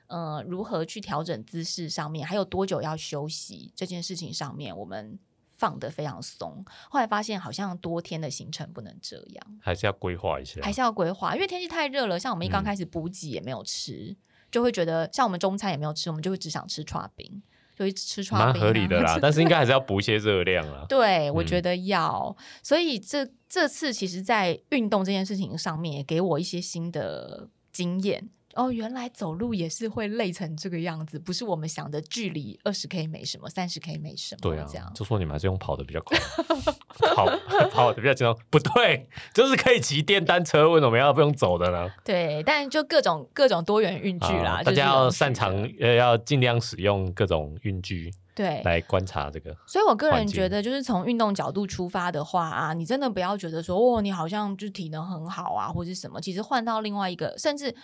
[0.07, 5.19] 呃如何去调整姿势上面，还有多久要休息这件事情上面，我们
[5.53, 6.65] 放得非常松。
[6.89, 10.61] 后来发现好像多天的行程不能这样，还是要规划一下。
[10.63, 12.19] 还是要规划，因为天气太热了。
[12.19, 14.17] 像我们一刚嗯开始补给也没有吃，
[14.51, 17.43] 就会觉得像我们中餐也没有吃，我们就会只想吃串冰，
[17.83, 20.87] 就会吃穿蛮合理的啦， 但是应该还是要补一些热量啊。
[20.89, 28.29] 对，我嗯觉得要，所以这这次其实，在运动这件事情上面，也给我一些新的经验。
[28.55, 36.19] 哦，原来走路也是会累成这个样子，不是我们想的距离二十 K 没什么，三十 K 没什么，对啊这样，就说你们还是用跑的比较快，
[37.15, 37.27] 跑
[37.73, 38.39] 跑的比较轻松。
[38.51, 41.91] 不对，就是可以骑电单车，为什么要不用走的呢？
[42.05, 48.63] 对，但就各种各种多元运具啦，啊大家要擅长呃，要尽量使用各种运具对。
[48.65, 49.55] 来观察这个。
[49.67, 56.21] 所以，我个人觉得，就是从运动角度出发的话啊，你真的不要觉得说，哦，你好像就体能很好啊，或者什么。
[56.21, 57.75] 其实换到另外一个，甚至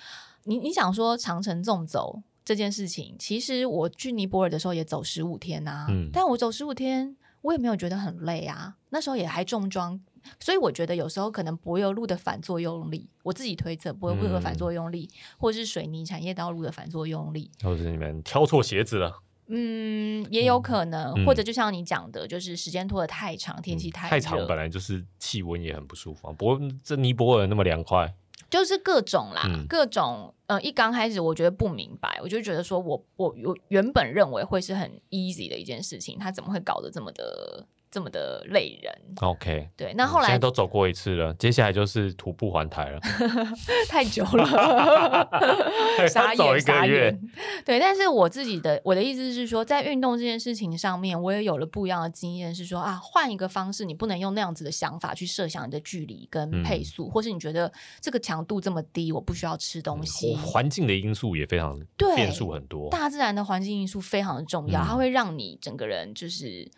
[0.45, 8.77] 你你想说长程纵走这件事情，其实我去尼泊尔的时候也走十五天啊，嗯但我走十五天，我也没有觉得很累啊。
[8.91, 10.01] 那时候也还重装，
[10.41, 26.33] 所以我觉得有时候可能柏油路的反作用力，我自己推测柏油路的反嗯作用力，或是水泥产业道路的反作用力，或者是你们挑错鞋子了，嗯，也有可能，嗯或者就像你讲的，就是时间拖得太长，天气嗯太太长，本来就是气温也很不舒服啊。
[26.33, 28.15] 不过这尼泊尔那么凉快，
[28.51, 30.35] 就是各种啦，嗯各种。
[30.49, 39.69] 呃，一刚开始我觉得不明白，我就觉得说我我我原本认为会是很 easy 的一件事情，他怎么会搞得这么的这么的累人？OK。
[39.77, 43.01] 对，那后嗯现在来都走过一次了，接下来就是徒步环台了，
[43.89, 45.29] 太久了，
[46.09, 47.21] 傻走眼傻一个月眼。
[47.65, 60.37] 对，但是我自己的我的意思是说，在运动这件事情上面，我也有了不一样的经验，是说啊，换一个方式，你不能用那样子的想法去设想你的距离跟配嗯速，或是你觉得这个强度这么低，我不需要吃东西。
[60.37, 62.91] 环境的因素也非常对变数很多。
[62.91, 66.71] 大自然的环境因素非常的重要，嗯它会让你整个人就是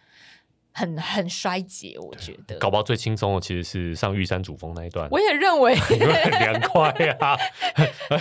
[0.73, 1.97] 很很衰竭。
[1.99, 7.37] 我觉得，搞不好最轻松的其实是上玉山主峰那一段，我也认为 因为很凉快啊，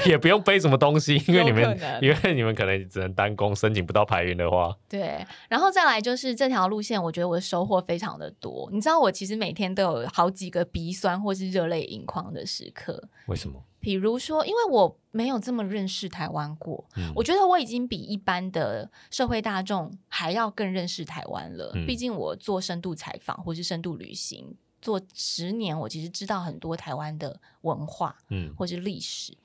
[0.06, 8.70] 也不用背什么东西，因为你们因为你们可能只能单攻，申请不到排云的话，对，然后再来就是这条路线，我觉得我的收获非常的多。
[8.72, 13.10] 你知道，我其实每天都有好几个鼻酸或是热泪盈眶的时刻。
[13.28, 13.64] 为什么？
[13.80, 21.72] 比如说，因为我没有这么认识台湾过，嗯我觉得我已经比一般的社会大众还要更认识台湾了。
[21.76, 29.36] 嗯毕竟我做深度采访或是深度旅行做十年，我其实知道很多台湾的文化嗯或是历史。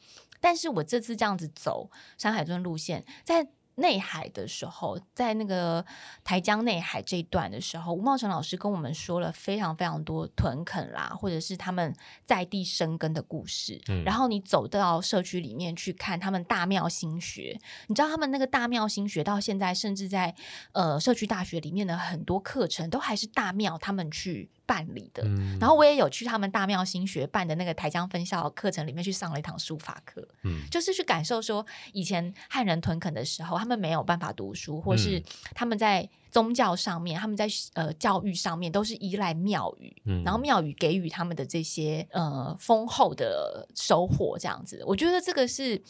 [0.41, 5.85] 但是我这次这样子走山海尊路线，在内海的时候，在那个
[6.23, 13.81] 台江内海这一段的时候，吴茂成老师跟我们说了非常非常多屯垦啦，或者是他们在地生根的故事。
[13.89, 17.59] 嗯然后你走到社区里面去看他们大庙新学，
[17.89, 20.35] 你知道他们那个大庙新学到现在，甚至在
[20.73, 25.23] 呃社区大学里面的很多课程都还是大庙他们去办理的。
[25.25, 25.59] 嗯。
[25.61, 30.61] 然后我也有去他们大庙新学办的那个台江分校课程里面去上了一堂书法课，嗯。
[30.71, 35.25] 就是去感受说以前汉人屯垦的时候，他们没有办法读书，或是嗯
[35.55, 40.23] 他们在宗教上面，他们在呃教育上面都是依赖庙宇，嗯。
[40.25, 45.81] 然后庙宇给予他们的这些呃丰厚的收获，这样子，我觉得这个是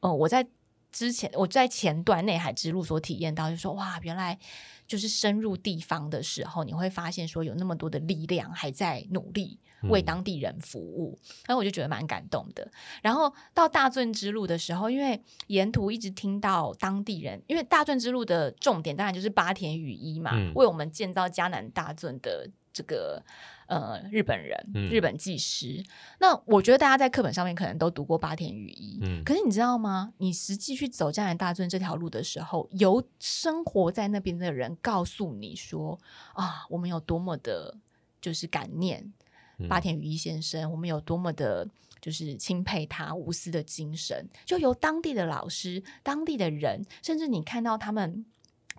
[0.00, 0.46] 呃我在
[0.92, 4.38] 之前我在前段内海之路所体验到，就说哇，原来
[4.86, 12.70] 就是深入地方的时候，你会发现说有那么多的力量还在努力为嗯当地人服务，然后我就觉得蛮感动的。
[13.02, 23.24] 然后到大圳之路的时候，因为沿途一直听到当地人，因为大圳之路的重点当然就是八田雨衣嘛，嗯为我们建造迦南大圳的这个
[23.72, 25.82] 呃日本人、嗯日本技师。
[26.18, 30.12] 那我觉得大家在课本上面可能都读过八田雨衣，嗯可是你知道吗？
[30.18, 35.98] 你实际去走江南大圳这条路的时候，由生活在那边的人告诉你说
[36.34, 37.76] 啊，我们有多么的，
[38.20, 39.12] 就是感念
[39.58, 41.68] 嗯八田雨衣先生，我们有多么的。
[42.02, 48.26] 就是钦佩他无私的精神，就由当地的老师、当地的人，甚至你看到他们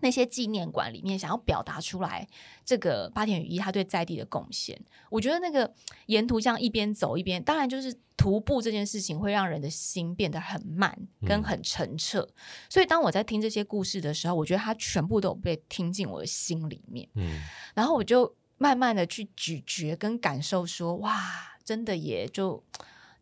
[0.03, 2.27] 那些纪念馆里面想要表达出来
[2.65, 4.79] 这个八田雨衣他对在地的贡献。
[5.09, 5.73] 我觉得那个
[6.07, 10.93] 沿途这样一边走一边，当然就是徒步这件事情会让人的心变得很慢
[11.25, 12.27] 跟嗯很澄澈。
[12.69, 17.41] 所以当我在听这些故事的时候，我觉得它全部都有被听进我的心里面，嗯
[17.73, 22.61] 然后我就慢慢的去咀嚼跟感受说，哇，真的也就。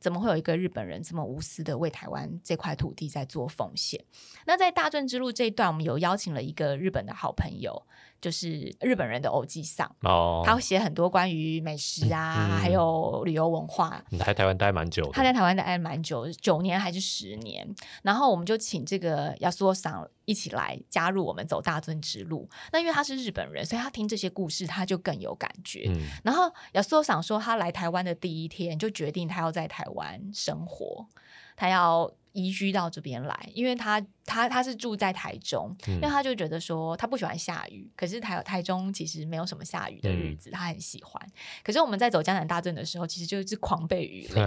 [0.02, 4.04] 怎么会有一个日本人这么无私的为台湾这块土地在做奉献？
[4.48, 7.86] 那在大正之路这一段，我们有邀请了一个日本的好朋友，
[8.22, 14.02] 就是日本人的偶记上，哦，他会写很多关于美食啊，嗯还有旅游文化。
[14.10, 17.68] 你在台湾待蛮久，他在台湾待蛮久，九年还是十年。
[18.04, 22.48] 然后我们就请这个亚索桑一起来加入我们走大尊之路。
[22.72, 25.86] 那因为他是日本人，所以他听这些故事他就更有感觉。
[25.88, 31.08] 嗯然后亚索桑说，他来台湾的第一天就决定他要在台湾生活，
[31.56, 41.22] 他要移居到这边来，因为他他他是住在台中，嗯因为他就觉得说他不喜欢下雨，可是台台中其实没有什么下雨的日子，他很喜欢。
[41.64, 44.36] 可是我们在走江南大镇的时候，其实就是狂被雨淋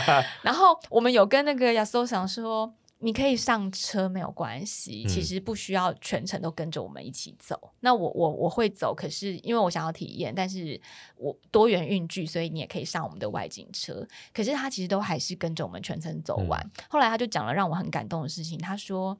[0.42, 2.74] 然后我们有跟那个亚索想说。
[3.06, 7.56] 你可以上车没有关系，嗯其实不需要全程都跟着我们一起走。
[7.78, 10.80] 那我我我会走，可是因为我想要体验，但是
[11.16, 14.04] 我多元运具，所以你也可以上我们的外景车。
[14.34, 16.70] 可是他其实都还是跟着我们全程走完。
[16.90, 19.16] 后来他就讲了让我很感动的事情，他说。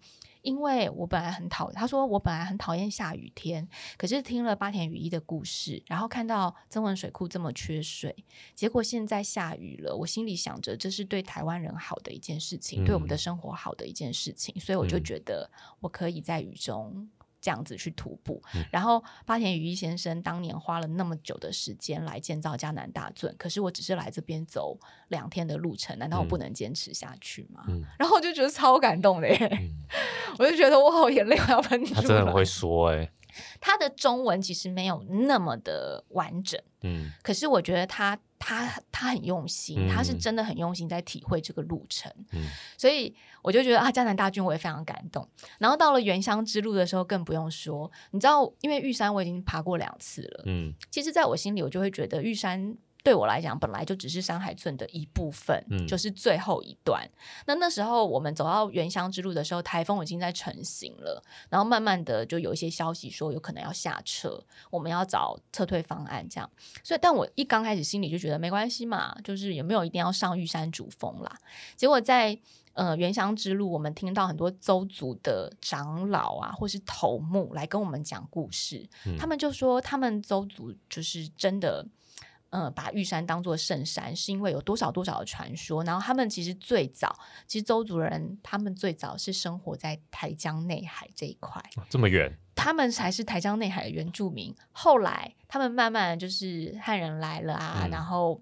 [0.46, 8.14] 因为我本来很讨，他说我本来很讨厌下雨天，可是听了八田雨衣的故事，然后看到曾文水库这么缺水，
[8.54, 17.09] 结果现在下雨了，我心里想着这是对台湾人好的一件事情，对我们的嗯生活好的一件事情，所以我就嗯觉得我可以在雨中。
[17.40, 18.64] 这样子去徒步，嗯。
[18.72, 27.64] 然后八田羽衣先生当年花了那么久的时间来建造迦南大圳，可是我只是来这边走两天的路程，难道我不嗯能坚持下去吗？
[27.68, 27.85] 嗯。
[27.99, 29.77] 然后我就觉得超感动的耶，嗯，
[30.38, 32.01] 我就觉得我好眼泪快要喷出来。
[32.01, 33.11] 他真的很会说哎，
[33.61, 37.11] 他的中文其实没有那么的完整，嗯。
[37.22, 42.42] 可是我觉得他他他很用心，嗯他是真的很用心在体会这个路程，嗯
[42.77, 45.27] 所以我就觉得啊，江南大军我也非常感动。
[45.59, 52.77] 然后到了原乡之路的时候更不用说，你知道，因为玉山我已经爬过两次了，嗯其实在我心里我就会觉得玉山。
[53.07, 57.09] 对我来讲，本来就只是山海村的一部分，嗯就是最后一段。
[57.47, 64.42] 那那时候我们走到原乡之路的时候，台风已经在成型了，然后慢慢的就有一些消息说有可能要下车，
[64.73, 66.51] 我们要找撤退方案这样。
[66.83, 71.33] 所以，但我一刚开始心里就觉得没关系嘛，就是也没有一定要上玉山主峰啦。
[71.77, 72.37] 结果在
[72.73, 81.87] 呃原乡之路，我们听到很多邹族的长老啊，或是头目来跟我们讲故事，嗯他们就说他们邹族就是真的。
[82.50, 85.82] 呃，把玉山当做圣山，是因为有多少多少的传说。
[85.85, 94.54] 然后他们其实最早，其实周族人他们最早是生活在台江内海这一块，这么远，他们才是台江内海的原住民。
[94.72, 98.40] 后来他们慢慢就是汉人来了啊，嗯然后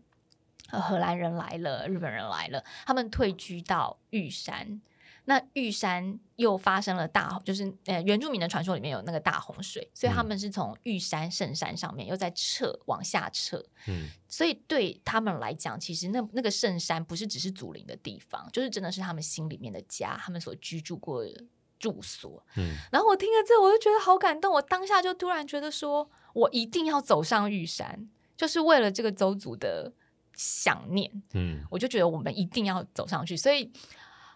[0.70, 4.80] 呃荷兰人来了，日本人来了，他们退居到玉山。
[5.26, 21.44] 那玉山又发生了大，就是呃原住民的传说里面有那个大洪水，所以他嗯们是从玉山圣山上面又在撤往下撤，嗯所以对他们来讲，其实那那个圣山不是只是祖灵的地方，就是真的是他们心里面的家，他们所居住过的
[21.78, 22.44] 住所。
[22.56, 24.52] 嗯然后我听了这，我就觉得好感动。
[24.52, 29.92] 我当下就突然觉得说，我一定要走上玉山，就是为了这个邹族的
[30.34, 31.22] 想念。
[31.32, 33.70] 嗯我就觉得我们一定要走上去，所以，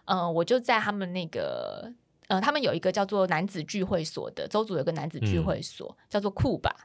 [0.09, 1.93] 呃，我就在他们那个，
[2.29, 6.75] 呃，他们有一个叫做男子聚会所的，周组有个男子聚会所，叫做库巴。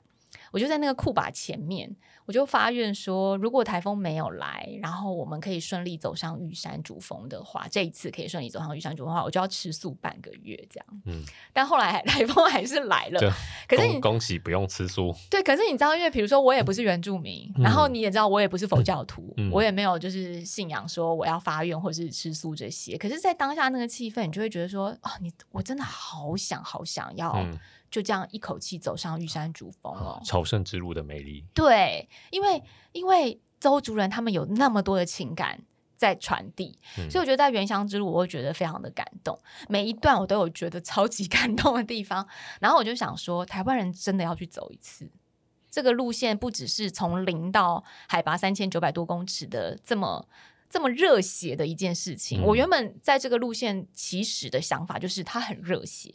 [0.54, 1.92] 我就在那个库把前面，
[2.26, 10.86] 我就发愿说，如果台风没有来，然后我们可以顺利走上玉山主峰的话，这一次可以顺利走上玉山主峰的话，我就要吃素半个月这样。
[11.06, 13.18] 嗯，但后来 台风还是来了，
[13.66, 22.96] 可是你恭恭喜不用吃素，对，可是你知道，因为比如说我也不是原住民，然后嗯你也知道我也不是佛教徒，嗯我也没有就是信仰说我要发愿或是吃素这些。
[22.96, 27.58] 可是，在当下那个气氛，你就会觉得说，哦，你我真的好想好想要嗯，
[27.94, 30.20] 就这样一口气走上玉山主峰哦。
[30.24, 35.60] 朝圣之路的美丽，对，因为因为周族人他们有那么多的情感。
[35.96, 39.38] 在传递，嗯所以我觉得在原乡之路，我会觉得非常的感动。
[39.68, 42.26] 每一段我都有觉得超级 感动的地方，
[42.60, 45.08] 然后我就想说，台湾人真的要去走一次，
[45.70, 50.28] 这个路线不只是从零到海拔三千九百多公尺的这么。
[50.74, 56.12] 这么热血的一件事情，我原本在这个路线起始的想法就是它很热血，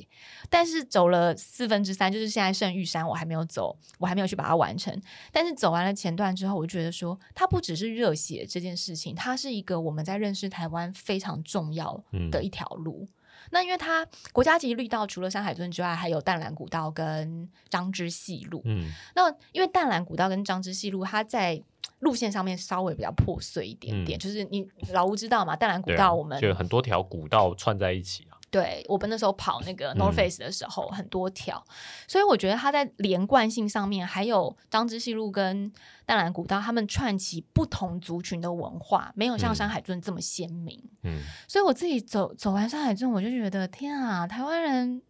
[0.49, 4.93] 但是走了四分之三，就是现在圣玉山我还没有走，我还没有去把它完成。
[5.31, 13.07] 但是走完了前段之后，我就觉得说，它不只是热血这件事情，它是一个我们在认识台湾非常重要的一条路。
[13.51, 18.61] 那因为它国家级绿道除了山海村之外，还有淡蓝古道跟张之细路。
[18.65, 21.63] 嗯，那因为淡蓝古道跟张之细路，它在
[21.99, 25.55] 路线上面稍微比较破碎一点点，就是你老吴知道嘛？
[25.55, 28.37] 淡蓝古道我们就很多条古道串在一起啊。
[28.51, 31.63] 对我们那时候跑那个 North Face 的时候，很多条，
[32.07, 35.71] 所以我觉得它在连贯性上面，还有张之细路跟
[36.03, 40.81] 淡蓝古道，他们串起不同族群的文化，没有像山海镇这么鲜明。
[41.03, 45.03] 嗯，所以我自己走走完山海镇，我就觉得天啊，台湾人。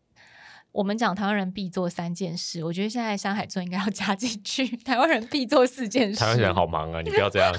[0.72, 4.68] 我们讲台湾人必做三件事，我觉得现在山海村应该要 加进去。
[4.78, 6.20] 台湾人必做四件事。
[6.20, 7.52] 台湾人好忙啊，你不要这样。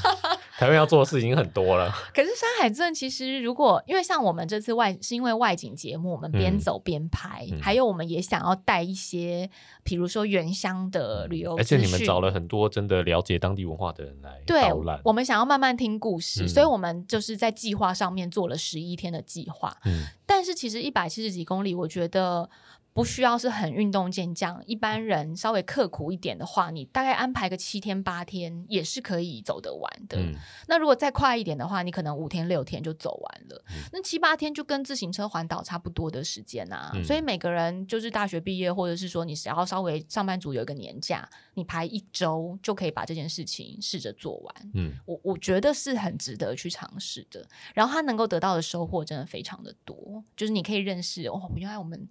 [0.57, 1.91] 台湾要做的事情很多了。
[2.15, 9.51] 可是山海镇其实，如果因为像我们这次外是因为外景节目，我们边走边拍，还有我们也想要带一些，
[9.83, 15.01] 比如说原乡的旅游，而且你们找了很多真的了解当地文化的人来导览。
[15.05, 19.77] 我们想要慢慢听故事，所以我们就是在计划上面做了十一天的计划。
[19.85, 22.49] 嗯，但是其实一百七十几公里，我觉得。
[22.93, 30.19] 不需要是很运动健将，一般人稍微刻苦一点的话，你大概安排个七天八天也是可以走得完的。
[30.67, 33.65] 那如果再快一点的话，你可能五天六天就走完了。
[33.93, 36.93] 那七八天就跟自行车环岛差不多的时间啊。
[37.05, 44.55] 所以每个人就是大学毕业，或者是说你只要稍微上班族有一个年假，你排一周就可以把这件事情试着做完。
[44.75, 47.47] 嗯，我我觉得是很值得去尝试的。
[47.73, 52.09] 然后他能够得到的收获真的非常的多，就是你可以认识哦，原来我们。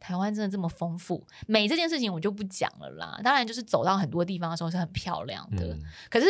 [0.00, 3.20] 台湾真的这么丰富，美这件事情我就不讲了啦。
[3.22, 5.76] 当然，就是走到很多地方的时候是很漂亮的，
[6.08, 6.26] 可是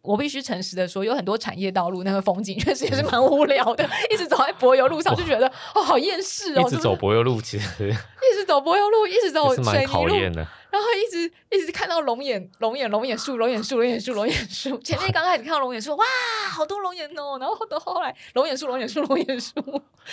[0.00, 3.84] 我必须诚实的说，有很多产业道路那个风景 确实也是蛮无聊的。
[4.10, 6.62] 一直走在柏油路上就觉得哦，好厌世哦。
[6.62, 14.78] 一直走柏油路其实一直走柏油路，一直走水泥路，然后一直一直看到龙眼龙眼龙眼树龙眼树龙眼树龙眼树。
[14.78, 16.04] 前面刚开始看到龙眼树，哇，
[16.50, 17.38] 好多龙眼哦。
[17.40, 19.54] 然后到后来龙眼树龙眼树龙眼树。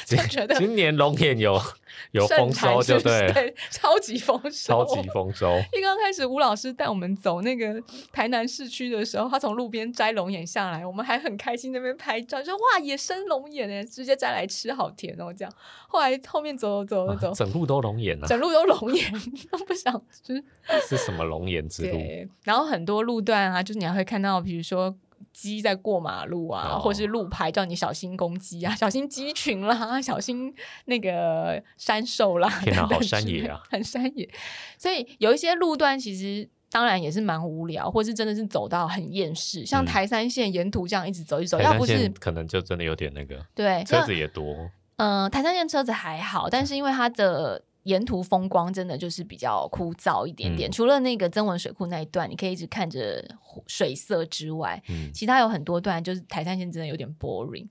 [0.06, 1.58] 就觉得今年龙眼有
[2.12, 5.58] 有丰收，就对，对超级丰收，超级丰收。
[5.72, 7.82] 一刚开始吴老师带我们走那个
[8.12, 15.54] 台南市区的时候，他从路边摘龙眼下来，我们还很开心那边拍照，说哇野生龙眼哎，直接摘来吃，好甜哦这样。
[15.88, 19.14] 后来后面走走走走，整路都龙眼啊，整路都龙眼，
[19.50, 20.44] 都不想吃。
[20.88, 22.00] 是什么龙岩之路？
[22.44, 24.96] 然后很多路段啊，就是你还会看到，比如说。
[25.32, 30.54] 鸡在过马路啊，或是路牌叫你小心公鸡啊， 小心鸡群啦，小心
[30.86, 32.48] 那个山兽啦。
[32.64, 34.30] 天哪，好山野啊，很山野。
[34.78, 39.66] 所以有一些路段其实当然也是蛮无聊，或是真的是走到很厌世。
[39.66, 43.46] 像台三线沿途这样一直走一走，要不是可能就真的有点那个。
[43.54, 44.56] 对，车子也多。
[44.98, 47.62] 嗯，台三线车子还好，但是因为它的。
[47.86, 53.26] 沿途风光真的就是比较枯燥一点点，除了那个曾文水库那一段，你可以一直看着
[53.66, 54.80] 水色之外，
[55.12, 57.68] 其他有很多段就是台山线真的有点 boring，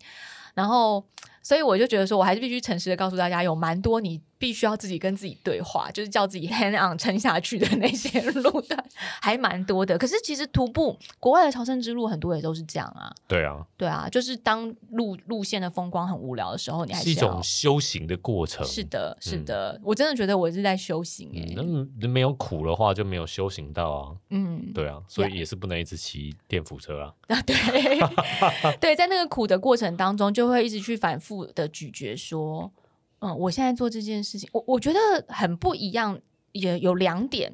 [0.55, 1.05] 然后。
[1.47, 8.85] 所以我就觉得说，我还是必须诚实的告诉大家，有蛮多你必须要自己跟自己对话，就是叫自己 hand on 撑下去的那些路段，
[9.23, 9.97] 还蛮多的。
[9.97, 13.11] 可是其实徒步国外的朝圣之路很多也都是这样啊。
[13.27, 18.67] 对啊，对啊，就是当路路线的风光很无聊的时候，你还是一种修行的过程。
[18.67, 21.55] 是的，是的，我真的觉得我是在修行哎。
[21.99, 24.13] 那没有苦的话，就没有修行到啊。
[24.29, 27.15] 嗯，对啊，所以也是不能一直骑电扶车啊。
[27.29, 27.57] 啊，对，
[28.79, 31.45] 对，在那个苦的过程当中，就会一直去反复。
[31.55, 32.73] 的咀嚼说，
[33.27, 34.99] 嗯，我现在做这件事情，我我觉得
[35.29, 36.20] 很不一样，
[36.53, 37.51] 也有两点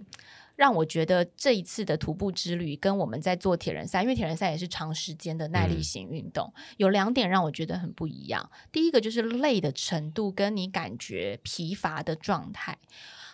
[0.57, 8.51] 让我觉得这一次的徒步之旅跟我们在做铁人赛，因为铁人赛也是长时间的耐力型运动，有两点让我觉得很不一样。
[8.73, 12.77] 第一个就是累的程度，跟你感觉疲乏的状态。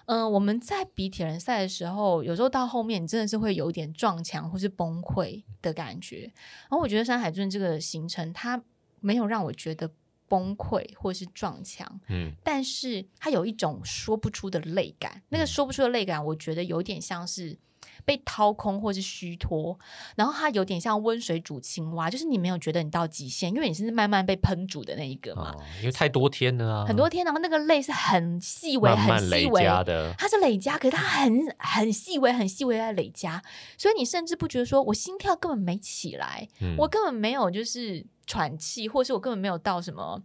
[0.04, 6.30] 嗯，我们在比铁人赛的时候，有时候到后面你真的是会有点撞墙或是崩溃的感觉。
[6.68, 8.62] 然后我觉得山海镇这个行程，它
[9.00, 9.90] 没有让我觉得。
[10.28, 15.22] 崩溃或是撞墙，嗯，但是他有一种说不出的累感。
[15.28, 17.58] 那个说不出的累感，我觉得有点像是
[18.06, 19.78] 被掏空或是虚脱，
[20.16, 25.54] 然后它有点像温水煮青蛙，就是你没有觉得你到极限，因为你是慢慢被喷煮的那一个嘛。
[25.80, 33.42] 因为太多天了啊，很多天，然后那个泪是很细微、很细微的，它是累加，可是它很很细微、很细微在累加，
[33.76, 36.48] 所以你甚至不觉得说我心跳根本没起来，
[36.78, 38.06] 我根本没有就是。
[38.28, 40.20] 喘气，或是我根本没有到什么，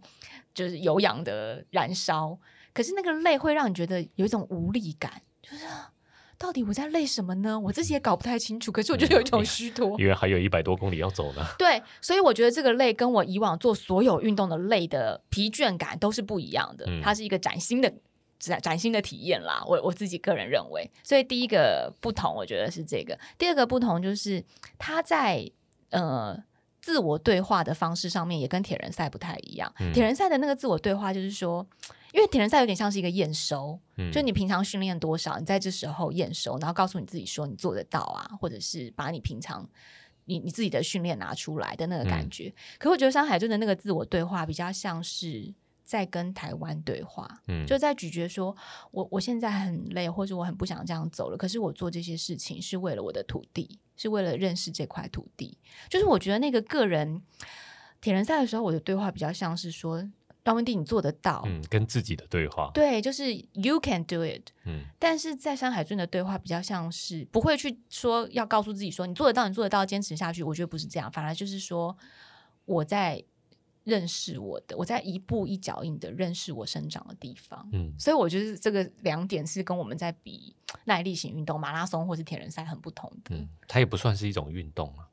[0.52, 2.36] 就是有氧的燃烧，
[2.74, 5.64] 可是那个累会让你觉得有一种无力感，就是
[6.42, 7.56] 到底我在累什么呢？
[7.56, 8.72] 我自己也搞不太清楚。
[8.72, 11.46] 可是我觉得有一种虚脱，因为还有一百多公里要走呢。
[11.56, 16.84] 对，所以我觉得这个累跟我以往做所有运动的累的疲倦感都是不一样的。
[17.00, 17.94] 它是一个崭新的、
[18.40, 19.62] 崭崭新的体验啦。
[19.68, 23.16] 我我自己个人认为，所以第一个不同，我觉得是这个。
[23.38, 24.44] 第二个不同就是
[24.78, 25.48] 他在
[25.90, 26.42] 呃。
[26.84, 29.72] 自我对话的方式上面也跟铁人赛不太一样。
[29.94, 31.64] 铁人赛的那个自我对话就是说，
[32.12, 33.78] 因为铁人赛有点像是一个验收，
[34.12, 39.68] 就你平常训练多少，你在这时候验收，然后告诉你自己说你做得到啊，或者是把你平常
[40.26, 42.54] 你你自己的训练拿出来的那个感觉。
[42.78, 45.52] 可我觉得山海真的那个自我对话比较像是。
[45.84, 48.56] 在跟台湾对话，嗯，就在咀嚼说，
[48.92, 51.36] 我我现在很累，或者我很不想这样走了。
[51.36, 55.58] 可是我做这些事情是为了我的土地，是为了认识这块土地。
[55.90, 57.20] 就是我觉得那个个人
[58.00, 60.02] 铁人赛的时候，我的对话比较像是说，
[60.42, 64.84] 段文迪，你做得到，嗯，跟自己的对话，对，就是 you can do it，嗯。
[64.98, 70.42] 但是在山海尊的对话比较像是不会去说要告诉自己说你做得到，你做得到，坚持下去。
[70.42, 71.96] 我觉得不是这样，反而就是说
[72.64, 73.24] 我在。
[73.84, 83.34] 认识我的，我在一步一脚印的认识我生长的地方，嗯，所以我觉得这个两点是跟我们在比耐力型运动、马拉松或是铁人赛很不同的。
[83.34, 85.08] 嗯，它也不算是一种运动啊。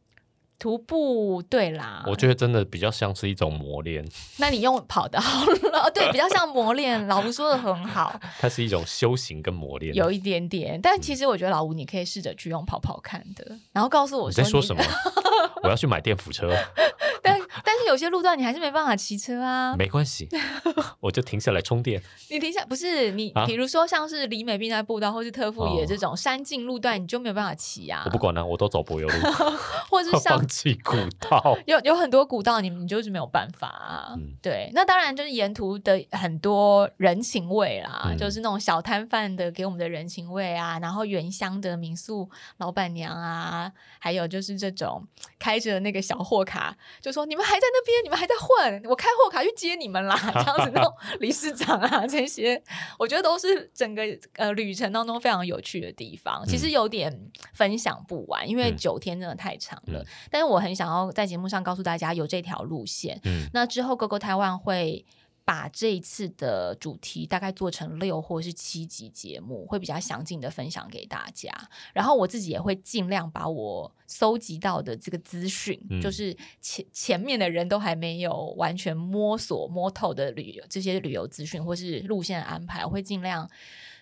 [0.59, 4.05] 徒步对啦，我觉得真的比较像是一种磨练。
[4.37, 7.07] 那你用跑的好了，对，比较像磨练。
[7.07, 10.79] 老吴说的很好， 它是一种修行跟磨练，有一点点。
[10.81, 14.83] 但其实我觉得老吴，你可以试着去用跑跑看的，然后告诉我你在说什么。
[15.63, 16.53] 我要去买电扶车。
[17.69, 19.75] 但但是有些路段你还是没办法骑车啊。
[19.77, 20.27] 没关系，
[20.99, 22.01] 我就停下来充电。
[22.31, 28.01] 你停下不是你，比如说像是李美滨在步道或是特富野这种山径路段，你就没有办法骑啊。
[28.05, 29.13] 我不管了，我都走柏油路，
[29.87, 34.15] 或者是 放弃古道有有很多古道，你你就是没有办法啊。
[34.41, 45.07] 对，那当然就是沿途的很多人情味啦，就是那种小摊贩的给我们的人情味啊，然后原乡的民宿老板娘啊，还有就是这种
[45.37, 52.59] 开着那个小货卡，就说你们还在那边，你们还在混，我开货卡去接你们啦， 这样子那种理事长啊，这些
[52.97, 54.01] 我觉得都是整个
[54.37, 56.43] 呃旅程当中非常有趣的地方。
[56.47, 57.15] 其实有点
[57.53, 60.39] 分享不完，因为九天真的太长了，但。
[60.39, 65.05] 是我很想要在节目上告诉大家有这条路线，嗯，那之后 GoGo 台湾会
[65.49, 71.51] 把这一次的主题大概做成六或是七集节目，会比较详尽的分享给大家。
[71.91, 83.49] 然后我自己也会尽量把我搜集到的这个资讯，就是前前面的人都还没有完全摸索摸透的旅游这些旅游资讯或是路线安排，我会尽量。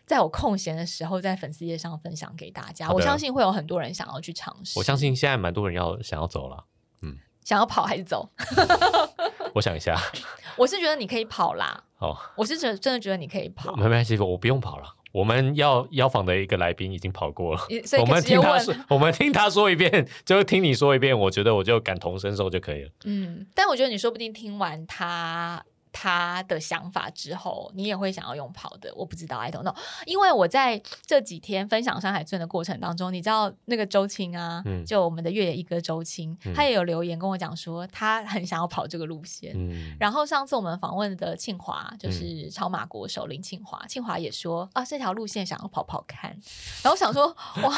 [0.06, 2.90] 在我空闲的时候，在粉丝页上分享给大家。
[2.92, 4.78] 我相信会有很多人想要去尝试。
[4.78, 6.66] 我相信现在蛮多人要想要走了，
[7.02, 8.30] 嗯，想要跑还是走？
[9.58, 10.00] 我想一下，
[10.56, 11.84] 我是觉得你可以跑啦。
[11.98, 13.76] 哦，我是真真的觉得你可以跑。
[13.76, 14.86] 没关系，我不用跑了。
[15.12, 17.62] 我们要邀访的一个来宾已经跑过了，
[18.00, 22.90] 我们听他说，我们听他说一遍，就听你说一遍，我觉得我就感同身受就可以了。
[23.06, 25.64] 嗯，但我觉得你说不定听完他。
[25.92, 28.94] 他的想法之后，你也会想要用跑的。
[28.96, 29.76] 我不知道，I don't know。
[30.06, 39.56] 因为我在这几天分享山海镇的过程当中，你知道那个周青啊，就我们的越野一哥周青，他也有留言跟我讲说，他很想要跑这个路线。
[40.00, 46.38] 然后上次我们访问的庆华，就是超马国手林庆华，庆华也说啊，这条路线想要跑跑看。
[46.84, 47.28] 然后想说
[47.64, 47.78] 哇，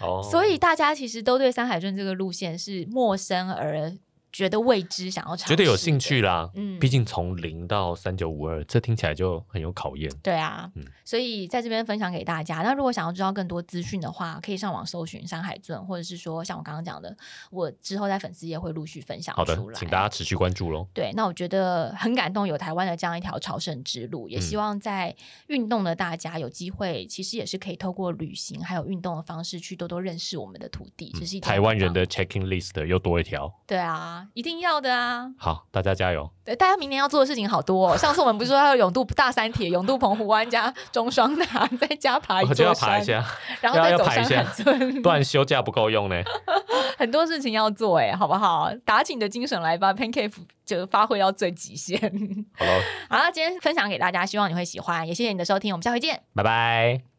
[0.00, 3.92] 哦所以大家其实都对山海镇这个路线是陌生而。
[4.32, 6.50] 觉得未知，想要尝，觉得有兴趣啦。
[6.54, 10.10] 嗯，毕竟从零到三九五二，这听起来就很有考验。
[10.22, 12.62] 对啊，嗯，所以在这边分享给大家。
[12.62, 17.14] 那如果想要知道更多资讯的话，可以上网搜寻山海尊，或者是说像我刚刚讲的，
[17.50, 19.78] 我之后在粉丝页会陆续分享出来。
[19.78, 20.88] 请大家持续关注喽。
[20.94, 25.14] 对，那我觉得很感动，有台湾的这样一条朝圣之路，也希望在
[25.48, 31.14] 运动的大家有机会，其实也是可以透过旅行还有运动的方式去多多认识我们的土地。
[31.20, 33.52] 这是台湾人的 checking list 又多一条。
[33.66, 34.21] 对啊。
[34.34, 35.30] 一定要的啊！
[35.38, 36.28] 好，大家加油！
[36.44, 37.96] 对，大家明年要做的事情好多哦。
[37.96, 43.24] 上次我们不是说要永渡大三铁、永渡澎湖湾加中双塔，再加爬一座就要爬一下，
[43.60, 46.16] 然后再走山海村，不然休假不够用呢。
[46.98, 48.70] 很多事情要做哎，好不好？
[48.84, 50.32] 打起你的精神来吧，Pancake
[50.64, 51.98] 就发挥到最极限。
[52.58, 57.11] 好了，好了，今天分享给大家，希望你会喜欢，也谢谢你的收听，我们下回见，拜拜。